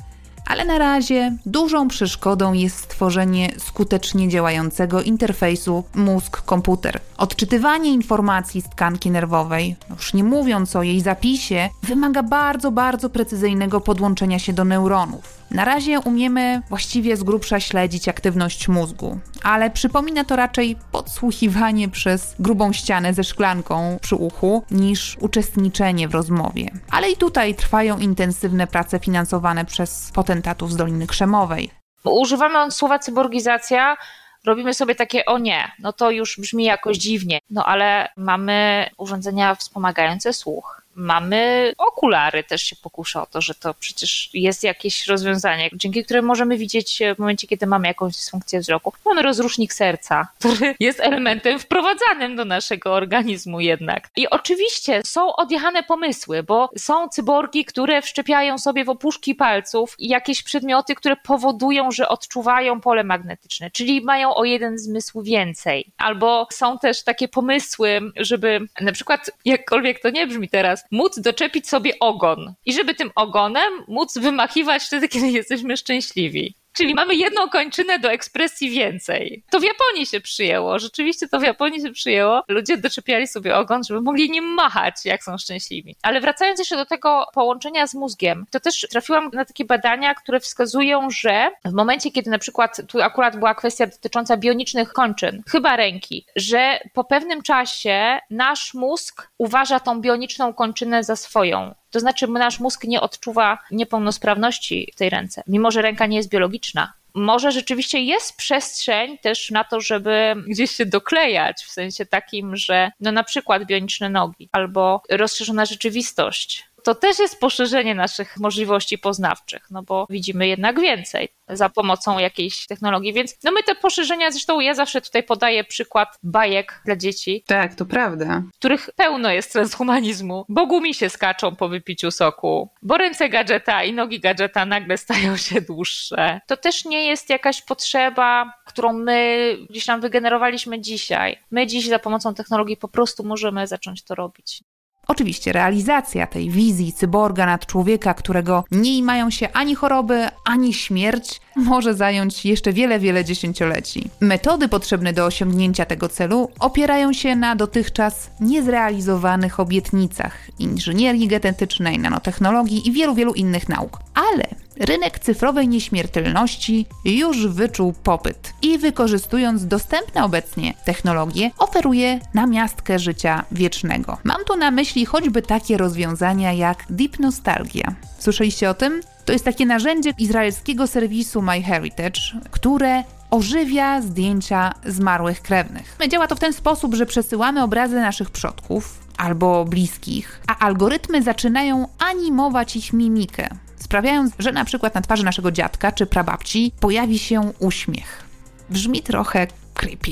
[0.46, 7.00] Ale na razie dużą przeszkodą jest stworzenie skutecznie działającego interfejsu mózg-komputer.
[7.18, 13.82] Odczytywanie informacji z tkanki nerwowej, już nie mówiąc o jej zapisie, wymaga bardzo, bardzo precyzyjnego
[13.82, 15.46] podłączenia się do neuronów.
[15.52, 22.36] Na razie umiemy właściwie z grubsza śledzić aktywność mózgu, ale przypomina to raczej podsłuchiwanie przez
[22.40, 26.70] grubą ścianę ze szklanką przy uchu niż uczestniczenie w rozmowie.
[26.92, 31.72] Ale i tutaj trwają intensywne prace finansowane przez potentatów z Doliny Krzemowej.
[32.04, 33.98] Używamy słowa cyborgizacja,
[34.46, 39.56] robimy sobie takie o nie, no to już brzmi jakoś dziwnie, no ale mamy urządzenia
[39.56, 45.70] wspomagające słuch Mamy okulary, też się pokuszę o to, że to przecież jest jakieś rozwiązanie,
[45.74, 48.94] dzięki któremu możemy widzieć w momencie, kiedy mamy jakąś dysfunkcję wzroku.
[49.06, 54.10] Mamy rozrusznik serca, który jest elementem wprowadzanym do naszego organizmu jednak.
[54.16, 60.44] I oczywiście są odjechane pomysły, bo są cyborgi, które wszczepiają sobie w opuszki palców jakieś
[60.44, 65.92] przedmioty, które powodują, że odczuwają pole magnetyczne, czyli mają o jeden zmysł więcej.
[65.98, 71.70] Albo są też takie pomysły, żeby na przykład, jakkolwiek to nie brzmi teraz, móc doczepić
[71.70, 76.56] sobie ogon i żeby tym ogonem móc wymachiwać wtedy, kiedy jesteśmy szczęśliwi.
[76.78, 79.44] Czyli mamy jedną kończynę do ekspresji więcej.
[79.50, 80.80] To w Japonii się przyjęło.
[80.80, 82.44] Rzeczywiście to w Japonii się przyjęło.
[82.48, 85.96] Ludzie doczepiali sobie ogon, żeby mogli nim machać, jak są szczęśliwi.
[86.02, 90.40] Ale wracając jeszcze do tego połączenia z mózgiem, to też trafiłam na takie badania, które
[90.40, 95.76] wskazują, że w momencie, kiedy na przykład, tu akurat była kwestia dotycząca bionicznych kończyn, chyba
[95.76, 101.76] ręki, że po pewnym czasie nasz mózg uważa tą bioniczną kończynę za swoją.
[101.96, 106.30] To znaczy, nasz mózg nie odczuwa niepełnosprawności w tej ręce, mimo że ręka nie jest
[106.30, 106.94] biologiczna.
[107.14, 112.92] Może rzeczywiście jest przestrzeń też na to, żeby gdzieś się doklejać, w sensie takim, że
[113.00, 119.68] no na przykład bioniczne nogi albo rozszerzona rzeczywistość to też jest poszerzenie naszych możliwości poznawczych,
[119.72, 124.60] no bo widzimy jednak więcej za pomocą jakiejś technologii, więc no my te poszerzenia, zresztą
[124.60, 127.44] ja zawsze tutaj podaję przykład bajek dla dzieci.
[127.48, 128.44] Tak, to prawda.
[128.60, 133.94] Których pełno jest transhumanizmu, bo gumi się skaczą po wypiciu soku, bo ręce gadżeta i
[133.94, 136.42] nogi gadżeta nagle stają się dłuższe.
[136.48, 141.40] To też nie jest jakaś potrzeba, którą my gdzieś tam wygenerowaliśmy dzisiaj.
[141.52, 144.64] My dziś za pomocą technologii po prostu możemy zacząć to robić.
[145.08, 151.42] Oczywiście realizacja tej wizji cyborga nad człowieka, którego nie mają się ani choroby, ani śmierć,
[151.56, 154.10] może zająć jeszcze wiele, wiele dziesięcioleci.
[154.20, 162.88] Metody potrzebne do osiągnięcia tego celu opierają się na dotychczas niezrealizowanych obietnicach inżynierii genetycznej, nanotechnologii
[162.88, 164.00] i wielu, wielu innych nauk.
[164.32, 173.46] Ale rynek cyfrowej nieśmiertelności już wyczuł popyt i wykorzystując dostępne obecnie technologie, oferuje namiastkę życia
[173.52, 174.18] wiecznego.
[174.24, 177.96] Mam tu na myśli choćby takie rozwiązania jak Deep Nostalgia.
[178.20, 179.02] Słyszeliście o tym?
[179.26, 185.98] To jest takie narzędzie izraelskiego serwisu MyHeritage, które ożywia zdjęcia zmarłych krewnych.
[186.12, 191.88] Działa to w ten sposób, że przesyłamy obrazy naszych przodków albo bliskich, a algorytmy zaczynają
[192.00, 193.50] animować ich mimikę,
[193.86, 198.24] sprawiając, że na przykład na twarzy naszego dziadka czy prababci pojawi się uśmiech.
[198.70, 200.12] Brzmi trochę creepy.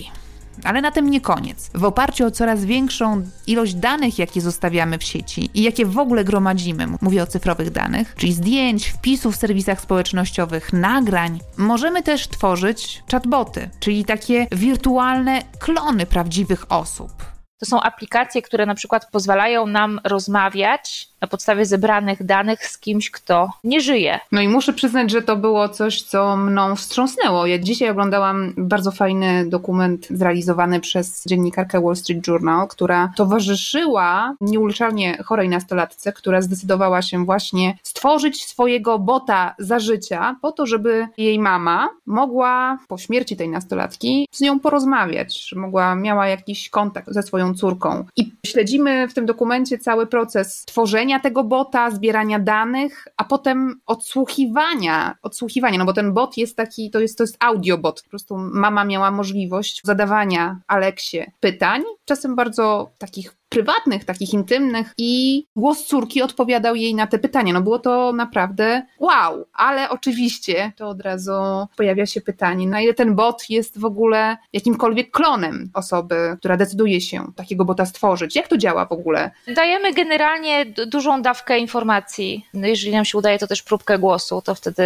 [0.64, 1.70] Ale na tym nie koniec.
[1.74, 6.24] W oparciu o coraz większą ilość danych, jakie zostawiamy w sieci i jakie w ogóle
[6.24, 13.04] gromadzimy, mówię o cyfrowych danych, czyli zdjęć, wpisów w serwisach społecznościowych, nagrań, możemy też tworzyć
[13.12, 17.12] chatboty, czyli takie wirtualne klony prawdziwych osób.
[17.60, 23.12] To są aplikacje, które na przykład pozwalają nam rozmawiać na podstawie zebranych danych z kimś,
[23.12, 24.20] kto nie żyje.
[24.32, 27.46] No i muszę przyznać, że to było coś, co mną wstrząsnęło.
[27.46, 35.18] Ja dzisiaj oglądałam bardzo fajny dokument zrealizowany przez dziennikarkę Wall Street Journal, która towarzyszyła nieuleczalnie
[35.24, 41.40] chorej nastolatce, która zdecydowała się właśnie stworzyć swojego bota za życia, po to, żeby jej
[41.40, 47.54] mama mogła po śmierci tej nastolatki z nią porozmawiać, mogła, miała jakiś kontakt ze swoją
[47.54, 48.06] córką.
[48.18, 55.15] I śledzimy w tym dokumencie cały proces tworzenia tego bota, zbierania danych, a potem odsłuchiwania,
[55.21, 58.02] odsłuchiwania, no bo ten bot jest taki, to jest, to jest audiobot.
[58.04, 65.46] Po prostu mama miała możliwość zadawania Aleksie pytań, czasem bardzo takich prywatnych, takich intymnych i
[65.56, 67.54] głos córki odpowiadał jej na te pytania.
[67.54, 71.32] No było to naprawdę wow, ale oczywiście to od razu
[71.78, 77.02] pojawia się pytanie, na ile ten bot jest w ogóle jakimkolwiek klonem osoby, która decyduje
[77.02, 78.36] się takiego bota stworzyć.
[78.36, 79.32] Jak to działa w ogóle?
[79.56, 82.46] Dajemy generalnie dużą dawkę informacji.
[82.54, 84.84] No jeżeli nam się udaje, to też próbkę głosu, to wtedy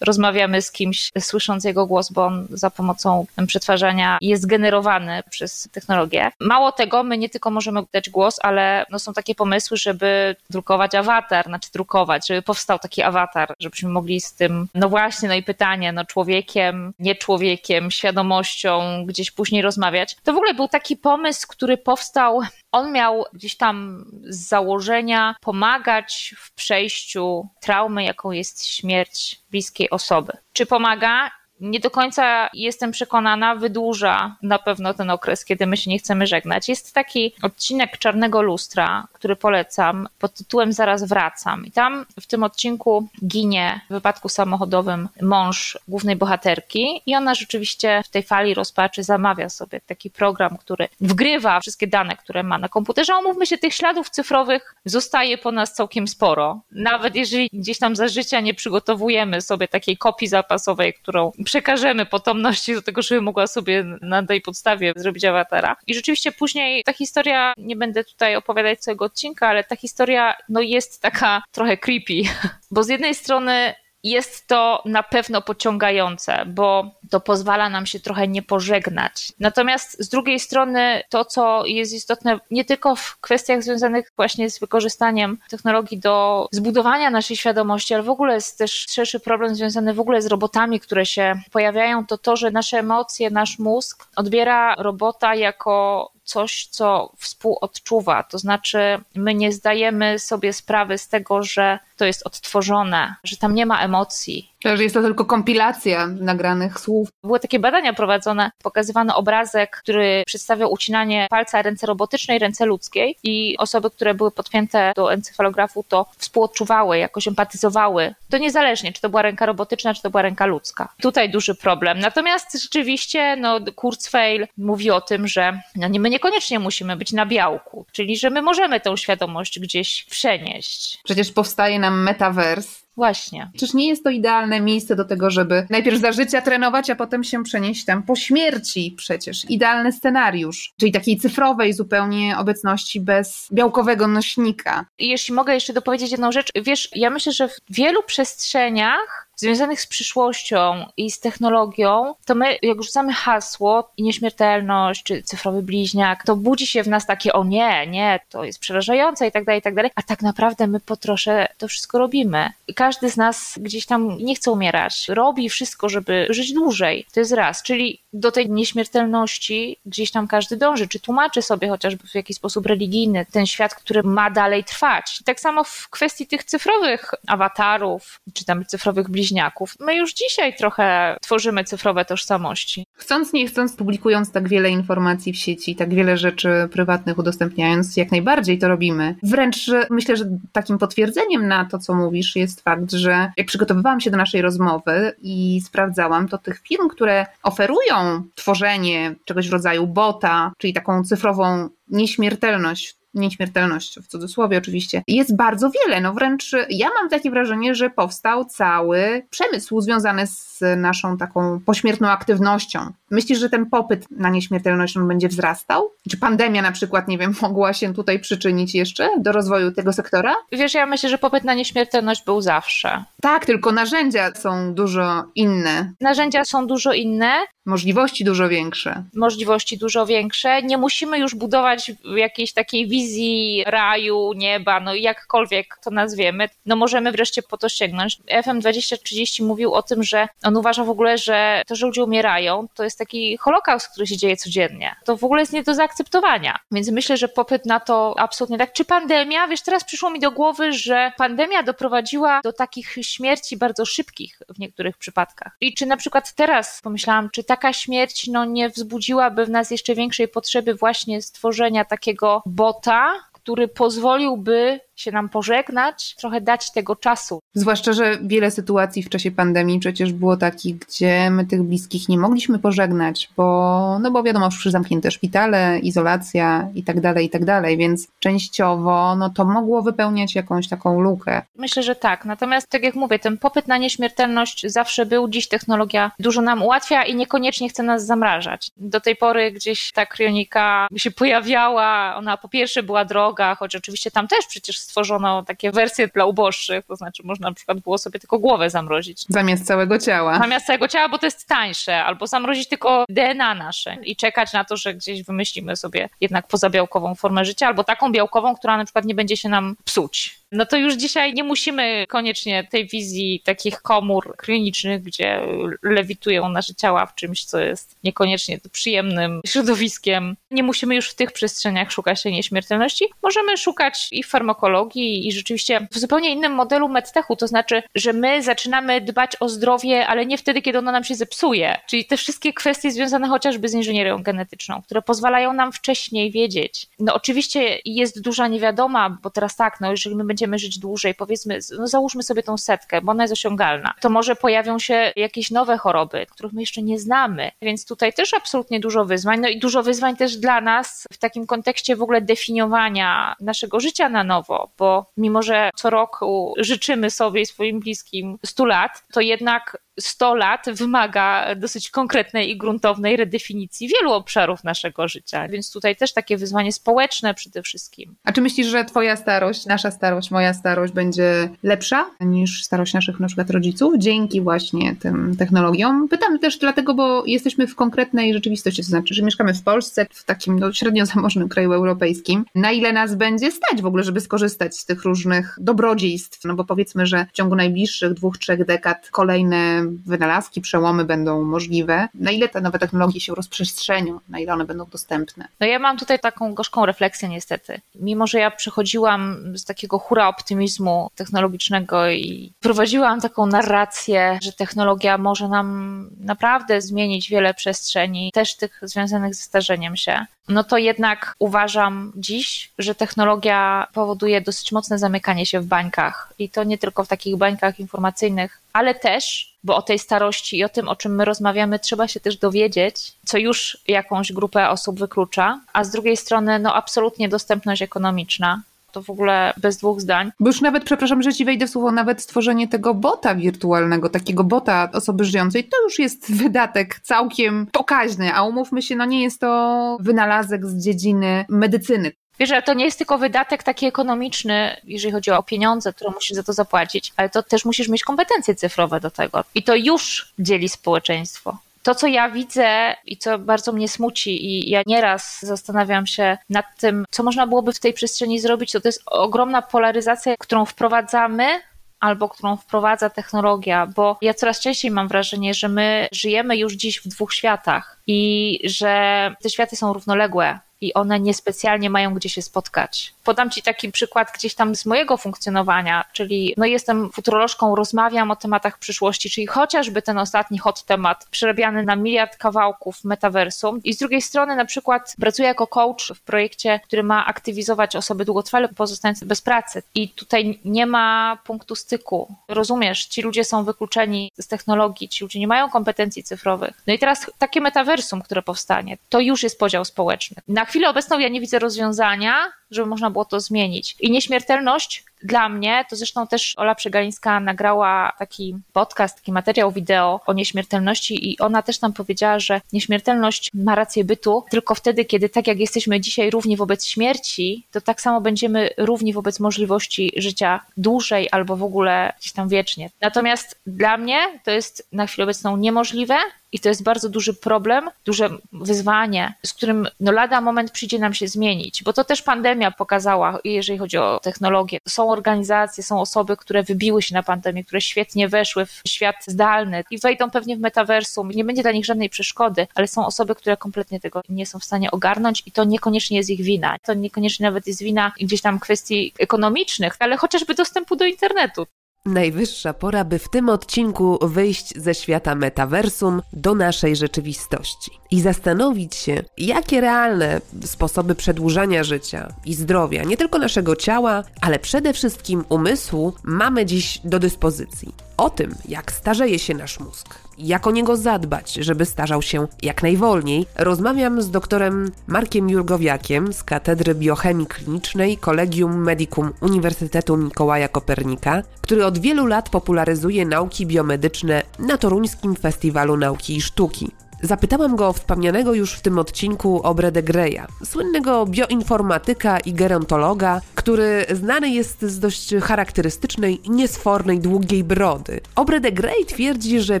[0.00, 6.30] rozmawiamy z kimś, słysząc jego głos, bo on za pomocą przetwarzania jest generowany przez technologię.
[6.40, 10.94] Mało tego, my nie tylko możemy dać głos, ale no są takie pomysły, żeby drukować
[10.94, 15.42] awatar, znaczy drukować, żeby powstał taki awatar, żebyśmy mogli z tym, no właśnie, no i
[15.42, 20.16] pytanie, no człowiekiem, nie człowiekiem, świadomością gdzieś później rozmawiać.
[20.24, 22.40] To w ogóle był taki pomysł, który powstał
[22.72, 30.32] on miał gdzieś tam z założenia pomagać w przejściu traumy, jaką jest śmierć bliskiej osoby.
[30.52, 31.30] Czy pomaga?
[31.60, 36.26] Nie do końca jestem przekonana, wydłuża na pewno ten okres, kiedy my się nie chcemy
[36.26, 36.68] żegnać.
[36.68, 41.66] Jest taki odcinek Czarnego Lustra, który polecam, pod tytułem Zaraz wracam.
[41.66, 48.02] I tam w tym odcinku ginie w wypadku samochodowym mąż głównej bohaterki i ona rzeczywiście
[48.04, 52.68] w tej fali rozpaczy zamawia sobie taki program, który wgrywa wszystkie dane, które ma na
[52.68, 53.14] komputerze.
[53.14, 56.60] Omówmy się, tych śladów cyfrowych zostaje po nas całkiem sporo.
[56.72, 62.74] Nawet jeżeli gdzieś tam za życia nie przygotowujemy sobie takiej kopii zapasowej, którą przekażemy potomności
[62.74, 65.76] do tego, żeby mogła sobie na tej podstawie zrobić awatara.
[65.86, 70.60] I rzeczywiście później ta historia, nie będę tutaj opowiadać całego odcinka, ale ta historia no
[70.60, 72.22] jest taka trochę creepy,
[72.70, 78.28] bo z jednej strony jest to na pewno pociągające, bo to pozwala nam się trochę
[78.28, 79.32] nie pożegnać.
[79.40, 84.60] Natomiast z drugiej strony to, co jest istotne nie tylko w kwestiach związanych właśnie z
[84.60, 90.00] wykorzystaniem technologii do zbudowania naszej świadomości, ale w ogóle jest też szerszy problem związany w
[90.00, 95.34] ogóle z robotami, które się pojawiają, to to, że nasze emocje, nasz mózg odbiera robota
[95.34, 98.22] jako coś, co współodczuwa.
[98.22, 98.78] To znaczy,
[99.14, 103.80] my nie zdajemy sobie sprawy z tego, że to jest odtworzone, że tam nie ma
[103.80, 107.08] emocji, że jest to tylko kompilacja nagranych słów.
[107.24, 113.56] Były takie badania prowadzone, pokazywano obrazek, który przedstawiał ucinanie palca ręce robotycznej, ręce ludzkiej i
[113.58, 118.14] osoby, które były podpięte do encefalografu, to współodczuwały, jakoś empatyzowały.
[118.30, 120.88] To niezależnie, czy to była ręka robotyczna, czy to była ręka ludzka.
[121.02, 121.98] Tutaj duży problem.
[121.98, 127.86] Natomiast rzeczywiście, no, Kurzweil mówi o tym, że no, my niekoniecznie musimy być na białku,
[127.92, 130.98] czyli że my możemy tę świadomość gdzieś przenieść.
[131.04, 133.50] Przecież powstaje nam metavers, Właśnie.
[133.56, 137.24] Czyż nie jest to idealne miejsce do tego, żeby najpierw za życia trenować, a potem
[137.24, 139.50] się przenieść tam po śmierci przecież.
[139.50, 144.86] Idealny scenariusz, czyli takiej cyfrowej zupełnie obecności bez białkowego nośnika.
[144.98, 149.86] Jeśli mogę jeszcze dopowiedzieć jedną rzecz, wiesz, ja myślę, że w wielu przestrzeniach związanych z
[149.86, 156.36] przyszłością i z technologią, to my, jak rzucamy hasło i nieśmiertelność, czy cyfrowy bliźniak, to
[156.36, 159.62] budzi się w nas takie, o nie, nie, to jest przerażające i tak dalej, i
[159.62, 162.52] tak dalej, a tak naprawdę my po trosze to wszystko robimy.
[162.74, 167.06] Każdy z nas gdzieś tam nie chce umierać, robi wszystko, żeby żyć dłużej.
[167.14, 172.08] To jest raz, czyli do tej nieśmiertelności gdzieś tam każdy dąży, czy tłumaczy sobie chociażby
[172.08, 175.22] w jakiś sposób religijny ten świat, który ma dalej trwać.
[175.24, 179.74] Tak samo w kwestii tych cyfrowych awatarów, czy tam cyfrowych bliźniaków, bliźniaków.
[179.80, 182.86] My już dzisiaj trochę tworzymy cyfrowe tożsamości.
[182.92, 188.10] Chcąc, nie chcąc, publikując tak wiele informacji w sieci, tak wiele rzeczy prywatnych udostępniając, jak
[188.10, 189.14] najbardziej to robimy.
[189.22, 194.10] Wręcz myślę, że takim potwierdzeniem na to, co mówisz, jest fakt, że jak przygotowywałam się
[194.10, 200.52] do naszej rozmowy i sprawdzałam, to tych firm, które oferują tworzenie czegoś w rodzaju bota,
[200.58, 206.00] czyli taką cyfrową nieśmiertelność nieśmiertelność w cudzysłowie oczywiście, jest bardzo wiele.
[206.00, 212.08] No wręcz ja mam takie wrażenie, że powstał cały przemysł związany z naszą taką pośmiertną
[212.08, 212.92] aktywnością.
[213.10, 215.90] Myślisz, że ten popyt na nieśmiertelność on będzie wzrastał?
[216.10, 220.34] Czy pandemia na przykład, nie wiem, mogła się tutaj przyczynić jeszcze do rozwoju tego sektora?
[220.52, 223.04] Wiesz, ja myślę, że popyt na nieśmiertelność był zawsze.
[223.22, 225.92] Tak, tylko narzędzia są dużo inne.
[226.00, 227.32] Narzędzia są dużo inne.
[227.66, 229.04] Możliwości dużo większe.
[229.14, 230.62] Możliwości dużo większe.
[230.62, 236.48] Nie musimy już budować jakiejś takiej wizji raju, nieba, no jakkolwiek to nazwiemy.
[236.66, 238.18] No możemy wreszcie po to sięgnąć.
[238.44, 242.66] FM 2030 mówił o tym, że on uważa w ogóle, że to, że ludzie umierają,
[242.74, 244.96] to jest taki holokaust, który się dzieje codziennie.
[245.04, 246.58] To w ogóle jest nie do zaakceptowania.
[246.72, 248.72] Więc myślę, że popyt na to absolutnie tak.
[248.72, 249.48] Czy pandemia?
[249.48, 254.58] Wiesz, teraz przyszło mi do głowy, że pandemia doprowadziła do takich śmierci bardzo szybkich w
[254.58, 255.56] niektórych przypadkach.
[255.60, 259.94] I czy na przykład teraz pomyślałam, czy taka śmierć no, nie wzbudziłaby w nas jeszcze
[259.94, 262.87] większej potrzeby właśnie stworzenia takiego bota,
[263.32, 267.40] który pozwoliłby się nam pożegnać, trochę dać tego czasu.
[267.54, 272.18] Zwłaszcza, że wiele sytuacji w czasie pandemii przecież było takich, gdzie my tych bliskich nie
[272.18, 277.44] mogliśmy pożegnać, bo, no bo wiadomo, już zamknięte szpitale, izolacja i tak dalej, i tak
[277.44, 281.42] dalej, więc częściowo no to mogło wypełniać jakąś taką lukę.
[281.56, 282.24] Myślę, że tak.
[282.24, 285.28] Natomiast tak jak mówię, ten popyt na nieśmiertelność zawsze był.
[285.28, 288.70] Dziś technologia dużo nam ułatwia i niekoniecznie chce nas zamrażać.
[288.76, 292.14] Do tej pory gdzieś ta krionika się pojawiała.
[292.16, 296.86] Ona po pierwsze była droga, choć oczywiście tam też przecież stworzono takie wersje dla uboższych,
[296.86, 299.24] to znaczy można na przykład było sobie tylko głowę zamrozić.
[299.28, 300.38] Zamiast całego ciała.
[300.38, 304.64] Zamiast całego ciała, bo to jest tańsze, albo zamrozić tylko DNA nasze i czekać na
[304.64, 309.04] to, że gdzieś wymyślimy sobie jednak pozabiałkową formę życia, albo taką białkową, która na przykład
[309.04, 310.38] nie będzie się nam psuć.
[310.52, 315.40] No to już dzisiaj nie musimy koniecznie tej wizji takich komór klinicznych, gdzie
[315.82, 320.36] lewitują nasze ciała w czymś, co jest niekoniecznie przyjemnym środowiskiem.
[320.50, 323.04] Nie musimy już w tych przestrzeniach szukać tej nieśmiertelności.
[323.22, 328.42] Możemy szukać i farmakologii, i rzeczywiście w zupełnie innym modelu medtechu, to znaczy, że my
[328.42, 331.76] zaczynamy dbać o zdrowie, ale nie wtedy, kiedy ono nam się zepsuje.
[331.86, 336.86] Czyli te wszystkie kwestie związane chociażby z inżynierią genetyczną, które pozwalają nam wcześniej wiedzieć.
[336.98, 341.58] No oczywiście jest duża niewiadoma, bo teraz tak, no jeżeli my będziemy żyć dłużej, powiedzmy,
[341.78, 345.78] no załóżmy sobie tą setkę, bo ona jest osiągalna, to może pojawią się jakieś nowe
[345.78, 349.82] choroby, których my jeszcze nie znamy, więc tutaj też absolutnie dużo wyzwań, no i dużo
[349.82, 355.06] wyzwań też dla nas w takim kontekście w ogóle definiowania naszego życia na nowo, bo
[355.16, 360.66] mimo, że co roku życzymy sobie i swoim bliskim 100 lat, to jednak 100 lat
[360.72, 366.72] wymaga dosyć konkretnej i gruntownej redefinicji wielu obszarów naszego życia, więc tutaj też takie wyzwanie
[366.72, 368.14] społeczne przede wszystkim.
[368.24, 373.20] A czy myślisz, że twoja starość, nasza starość, moja starość będzie lepsza niż starość naszych
[373.20, 376.08] na przykład rodziców dzięki właśnie tym technologiom?
[376.08, 380.24] Pytam też dlatego, bo jesteśmy w konkretnej rzeczywistości, to znaczy, że mieszkamy w Polsce, w
[380.24, 382.44] takim no, średnio zamożnym kraju europejskim.
[382.54, 386.44] Na ile nas będzie stać w ogóle, żeby skorzystać z tych różnych dobrodziejstw?
[386.44, 392.08] No bo powiedzmy, że w ciągu najbliższych dwóch, trzech dekad kolejne wynalazki, przełomy będą możliwe,
[392.14, 395.48] na ile te nowe technologie się rozprzestrzenią, na ile one będą dostępne.
[395.60, 397.80] No ja mam tutaj taką gorzką refleksję niestety.
[397.94, 405.18] Mimo, że ja przechodziłam z takiego hura optymizmu technologicznego i prowadziłam taką narrację, że technologia
[405.18, 411.34] może nam naprawdę zmienić wiele przestrzeni, też tych związanych ze starzeniem się, no to jednak
[411.38, 416.32] uważam dziś, że technologia powoduje dosyć mocne zamykanie się w bańkach.
[416.38, 420.64] I to nie tylko w takich bańkach informacyjnych, ale też, bo o tej starości i
[420.64, 424.98] o tym, o czym my rozmawiamy, trzeba się też dowiedzieć, co już jakąś grupę osób
[424.98, 428.62] wyklucza, a z drugiej strony, no absolutnie dostępność ekonomiczna
[428.92, 430.30] to w ogóle bez dwóch zdań.
[430.40, 434.44] Bo już nawet, przepraszam, że ci wejdę w słowo, nawet stworzenie tego bota wirtualnego, takiego
[434.44, 439.40] bota osoby żyjącej, to już jest wydatek całkiem pokaźny, a umówmy się, no nie jest
[439.40, 442.12] to wynalazek z dziedziny medycyny.
[442.38, 446.36] Wiesz, że to nie jest tylko wydatek taki ekonomiczny, jeżeli chodzi o pieniądze, które musisz
[446.36, 449.44] za to zapłacić, ale to też musisz mieć kompetencje cyfrowe do tego.
[449.54, 451.58] I to już dzieli społeczeństwo
[451.88, 456.66] to, co ja widzę i co bardzo mnie smuci, i ja nieraz zastanawiam się nad
[456.78, 461.60] tym, co można byłoby w tej przestrzeni zrobić, to to jest ogromna polaryzacja, którą wprowadzamy
[462.00, 467.00] albo którą wprowadza technologia, bo ja coraz częściej mam wrażenie, że my żyjemy już dziś
[467.00, 472.42] w dwóch światach i że te światy są równoległe i one niespecjalnie mają gdzie się
[472.42, 473.14] spotkać.
[473.24, 478.36] Podam Ci taki przykład gdzieś tam z mojego funkcjonowania, czyli no jestem futurolożką, rozmawiam o
[478.36, 483.98] tematach przyszłości, czyli chociażby ten ostatni hot temat, przerabiany na miliard kawałków metaversum i z
[483.98, 489.26] drugiej strony na przykład pracuję jako coach w projekcie, który ma aktywizować osoby długotrwale pozostające
[489.26, 492.34] bez pracy i tutaj nie ma punktu styku.
[492.48, 496.82] Rozumiesz, ci ludzie są wykluczeni z technologii, ci ludzie nie mają kompetencji cyfrowych.
[496.86, 500.36] No i teraz takie metaversum, które powstanie, to już jest podział społeczny.
[500.48, 503.96] Na chwilę obecną ja nie widzę rozwiązania, żeby można było to zmienić.
[504.00, 510.20] I nieśmiertelność dla mnie, to zresztą też Ola Przegalińska nagrała taki podcast, taki materiał wideo
[510.26, 515.28] o nieśmiertelności i ona też nam powiedziała, że nieśmiertelność ma rację bytu tylko wtedy, kiedy
[515.28, 520.60] tak jak jesteśmy dzisiaj równi wobec śmierci, to tak samo będziemy równi wobec możliwości życia
[520.76, 522.90] dłużej albo w ogóle gdzieś tam wiecznie.
[523.00, 526.16] Natomiast dla mnie to jest na chwilę obecną niemożliwe,
[526.52, 531.14] i to jest bardzo duży problem, duże wyzwanie, z którym no lada moment przyjdzie nam
[531.14, 532.22] się zmienić, bo to też
[532.58, 534.78] pandemia pokazała, jeżeli chodzi o technologię.
[534.88, 539.84] Są organizacje, są osoby, które wybiły się na pandemię, które świetnie weszły w świat zdalny
[539.90, 541.30] i wejdą pewnie w metaversum.
[541.30, 544.64] Nie będzie dla nich żadnej przeszkody, ale są osoby, które kompletnie tego nie są w
[544.64, 546.76] stanie ogarnąć i to niekoniecznie jest ich wina.
[546.82, 551.66] To niekoniecznie nawet jest wina gdzieś tam kwestii ekonomicznych, ale chociażby dostępu do internetu.
[552.06, 558.94] Najwyższa pora, by w tym odcinku wyjść ze świata metaversum do naszej rzeczywistości i zastanowić
[558.94, 565.44] się, jakie realne sposoby przedłużania życia i zdrowia, nie tylko naszego ciała, ale przede wszystkim
[565.48, 567.94] umysłu, mamy dziś do dyspozycji.
[568.16, 572.82] O tym, jak starzeje się nasz mózg, jak o niego zadbać, żeby starzał się jak
[572.82, 581.42] najwolniej, rozmawiam z doktorem Markiem Jurgowiakiem z Katedry Biochemii Klinicznej Collegium Medicum Uniwersytetu Mikołaja Kopernika,
[581.60, 586.90] który od wielu lat popularyzuje nauki biomedyczne na Toruńskim Festiwalu Nauki i Sztuki.
[587.22, 593.40] Zapytałam go o wspomnianego już w tym odcinku o Brede Greya, słynnego bioinformatyka i gerontologa,
[593.54, 598.20] który znany jest z dość charakterystycznej, niesfornej, długiej brody.
[598.36, 599.80] Obrede Grey twierdzi, że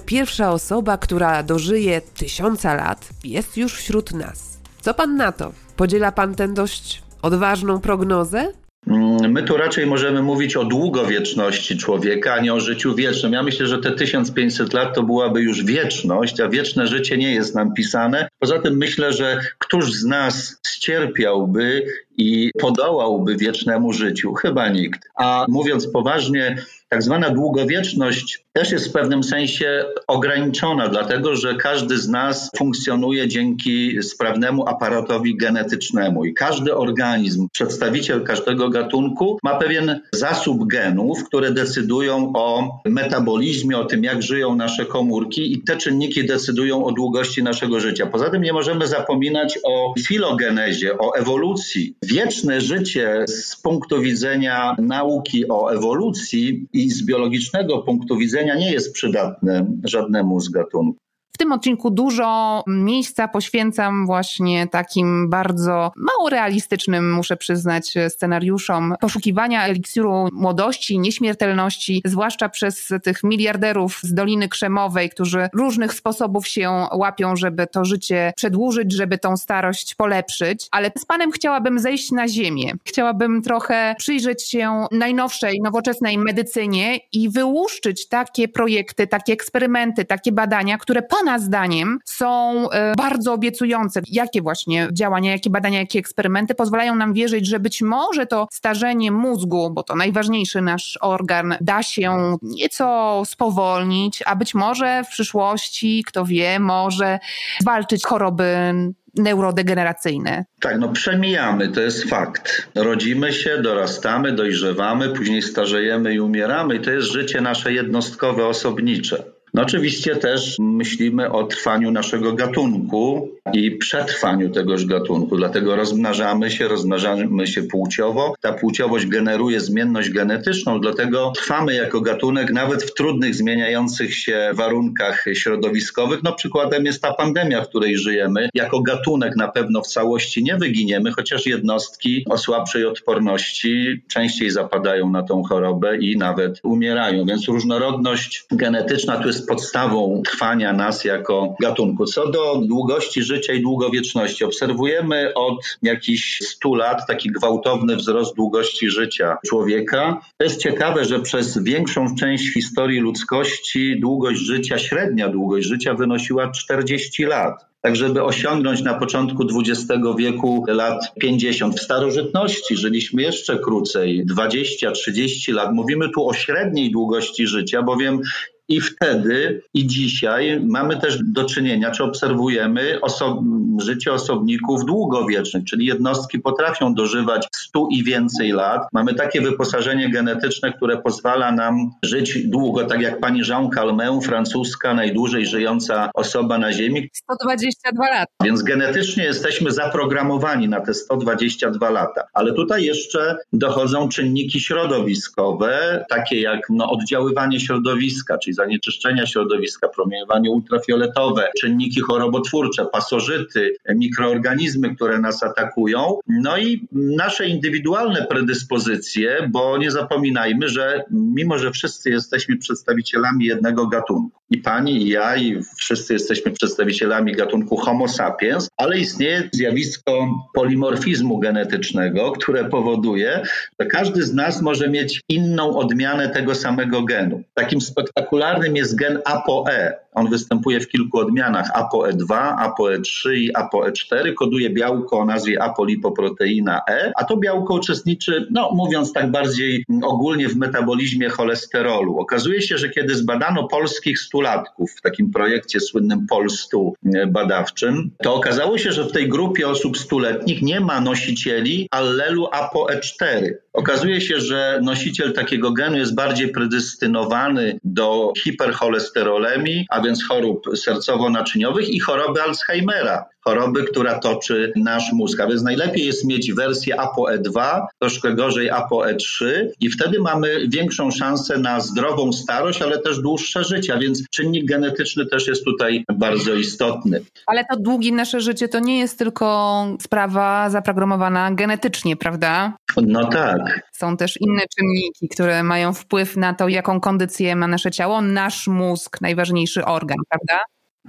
[0.00, 4.58] pierwsza osoba, która dożyje tysiąca lat, jest już wśród nas.
[4.80, 5.52] Co pan na to?
[5.76, 8.52] Podziela pan tę dość odważną prognozę?
[8.86, 13.32] Mm, my tu raczej możemy mówić o długowieczności człowieka, a nie o życiu wiecznym.
[13.32, 17.54] Ja myślę, że te 1500 lat to byłaby już wieczność, a wieczne życie nie jest
[17.54, 18.28] nam pisane.
[18.38, 21.86] Poza tym myślę, że któż z nas ścierpiałby
[22.18, 24.34] i podołałby wiecznemu życiu?
[24.34, 25.00] Chyba nikt.
[25.14, 26.56] A mówiąc poważnie,
[26.88, 33.28] tak zwana długowieczność też jest w pewnym sensie ograniczona, dlatego że każdy z nas funkcjonuje
[33.28, 41.52] dzięki sprawnemu aparatowi genetycznemu i każdy organizm, przedstawiciel każdego gatunku ma pewien zasób genów, które
[41.52, 47.42] decydują o metabolizmie, o tym, jak żyją nasze komórki i te czynniki decydują o długości
[47.42, 48.06] naszego życia.
[48.06, 51.94] Poza tym nie możemy zapominać o filogenezie, o ewolucji.
[52.10, 58.92] Wieczne życie z punktu widzenia nauki o ewolucji i z biologicznego punktu widzenia nie jest
[58.92, 61.07] przydatne żadnemu z gatunków.
[61.32, 69.64] W tym odcinku dużo miejsca poświęcam właśnie takim bardzo mało realistycznym, muszę przyznać, scenariuszom poszukiwania
[69.64, 77.36] eliksiru młodości, nieśmiertelności, zwłaszcza przez tych miliarderów z Doliny Krzemowej, którzy różnych sposobów się łapią,
[77.36, 80.68] żeby to życie przedłużyć, żeby tą starość polepszyć.
[80.70, 82.72] Ale z panem chciałabym zejść na ziemię.
[82.84, 90.78] Chciałabym trochę przyjrzeć się najnowszej, nowoczesnej medycynie i wyłuszczyć takie projekty, takie eksperymenty, takie badania,
[90.78, 94.00] które Pana zdaniem są e, bardzo obiecujące?
[94.08, 99.12] Jakie właśnie działania, jakie badania, jakie eksperymenty pozwalają nam wierzyć, że być może to starzenie
[99.12, 106.04] mózgu, bo to najważniejszy nasz organ, da się nieco spowolnić, a być może w przyszłości,
[106.06, 107.18] kto wie, może
[107.60, 108.74] zwalczyć choroby
[109.14, 110.44] neurodegeneracyjne.
[110.60, 112.68] Tak, no przemijamy, to jest fakt.
[112.74, 119.37] Rodzimy się, dorastamy, dojrzewamy, później starzejemy i umieramy i to jest życie nasze jednostkowe, osobnicze.
[119.58, 126.68] No oczywiście też myślimy o trwaniu naszego gatunku i przetrwaniu tegoż gatunku, dlatego rozmnażamy się,
[126.68, 128.34] rozmnażamy się płciowo.
[128.40, 135.24] Ta płciowość generuje zmienność genetyczną, dlatego trwamy jako gatunek nawet w trudnych, zmieniających się warunkach
[135.34, 136.22] środowiskowych.
[136.22, 138.48] No przykładem jest ta pandemia, w której żyjemy.
[138.54, 145.10] Jako gatunek na pewno w całości nie wyginiemy, chociaż jednostki o słabszej odporności częściej zapadają
[145.10, 147.24] na tą chorobę i nawet umierają.
[147.24, 152.06] Więc różnorodność genetyczna tu jest podstawą trwania nas jako gatunku.
[152.06, 158.90] Co do długości życia i długowieczności, obserwujemy od jakichś 100 lat taki gwałtowny wzrost długości
[158.90, 160.20] życia człowieka.
[160.38, 166.50] To jest ciekawe, że przez większą część historii ludzkości długość życia, średnia długość życia wynosiła
[166.50, 171.76] 40 lat tak żeby osiągnąć na początku XX wieku lat 50.
[171.76, 175.72] W starożytności żyliśmy jeszcze krócej, 20-30 lat.
[175.72, 178.20] Mówimy tu o średniej długości życia, bowiem
[178.68, 183.42] i wtedy i dzisiaj mamy też do czynienia, czy obserwujemy oso
[183.80, 188.82] życie osobników długowiecznych, czyli jednostki potrafią dożywać 100 i więcej lat.
[188.92, 194.94] Mamy takie wyposażenie genetyczne, które pozwala nam żyć długo, tak jak pani Jean Calment, francuska,
[194.94, 197.10] najdłużej żyjąca osoba na Ziemi.
[197.12, 198.32] 122 lata.
[198.44, 202.22] Więc genetycznie jesteśmy zaprogramowani na te 122 lata.
[202.32, 210.50] Ale tutaj jeszcze dochodzą czynniki środowiskowe, takie jak no, oddziaływanie środowiska, czyli zanieczyszczenia środowiska, promieniowanie
[210.50, 216.18] ultrafioletowe, czynniki chorobotwórcze, pasożyty, mikroorganizmy, które nas atakują.
[216.28, 223.86] No i nasze indywidualne predyspozycje, bo nie zapominajmy, że mimo, że wszyscy jesteśmy przedstawicielami jednego
[223.86, 230.28] gatunku, i pani, i ja, i wszyscy jesteśmy przedstawicielami gatunku Homo sapiens, ale istnieje zjawisko
[230.54, 233.42] polimorfizmu genetycznego, które powoduje,
[233.80, 237.42] że każdy z nas może mieć inną odmianę tego samego genu.
[237.54, 239.94] Takim spektakularnym popularnym jest gen ApoE.
[240.14, 244.34] On występuje w kilku odmianach ApoE2, ApoE3 i ApoE4.
[244.34, 250.48] Koduje białko o nazwie apolipoproteina E, a to białko uczestniczy, no mówiąc tak bardziej ogólnie,
[250.48, 252.18] w metabolizmie cholesterolu.
[252.18, 256.94] Okazuje się, że kiedy zbadano polskich stulatków w takim projekcie słynnym Polstu
[257.28, 263.52] badawczym, to okazało się, że w tej grupie osób stuletnich nie ma nosicieli allelu ApoE4.
[263.78, 271.88] Okazuje się, że nosiciel takiego genu jest bardziej predystynowany do hipercholesterolemii, a więc chorób sercowo-naczyniowych
[271.88, 275.40] i choroby Alzheimera choroby, która toczy nasz mózg.
[275.40, 279.46] A więc najlepiej jest mieć wersję ApoE2, troszkę gorzej ApoE3
[279.80, 284.68] i wtedy mamy większą szansę na zdrową starość, ale też dłuższe życie, a więc czynnik
[284.68, 287.20] genetyczny też jest tutaj bardzo istotny.
[287.46, 292.76] Ale to długie nasze życie to nie jest tylko sprawa zaprogramowana genetycznie, prawda?
[293.02, 293.80] No tak.
[293.92, 298.66] Są też inne czynniki, które mają wpływ na to, jaką kondycję ma nasze ciało, nasz
[298.66, 300.64] mózg, najważniejszy organ, prawda?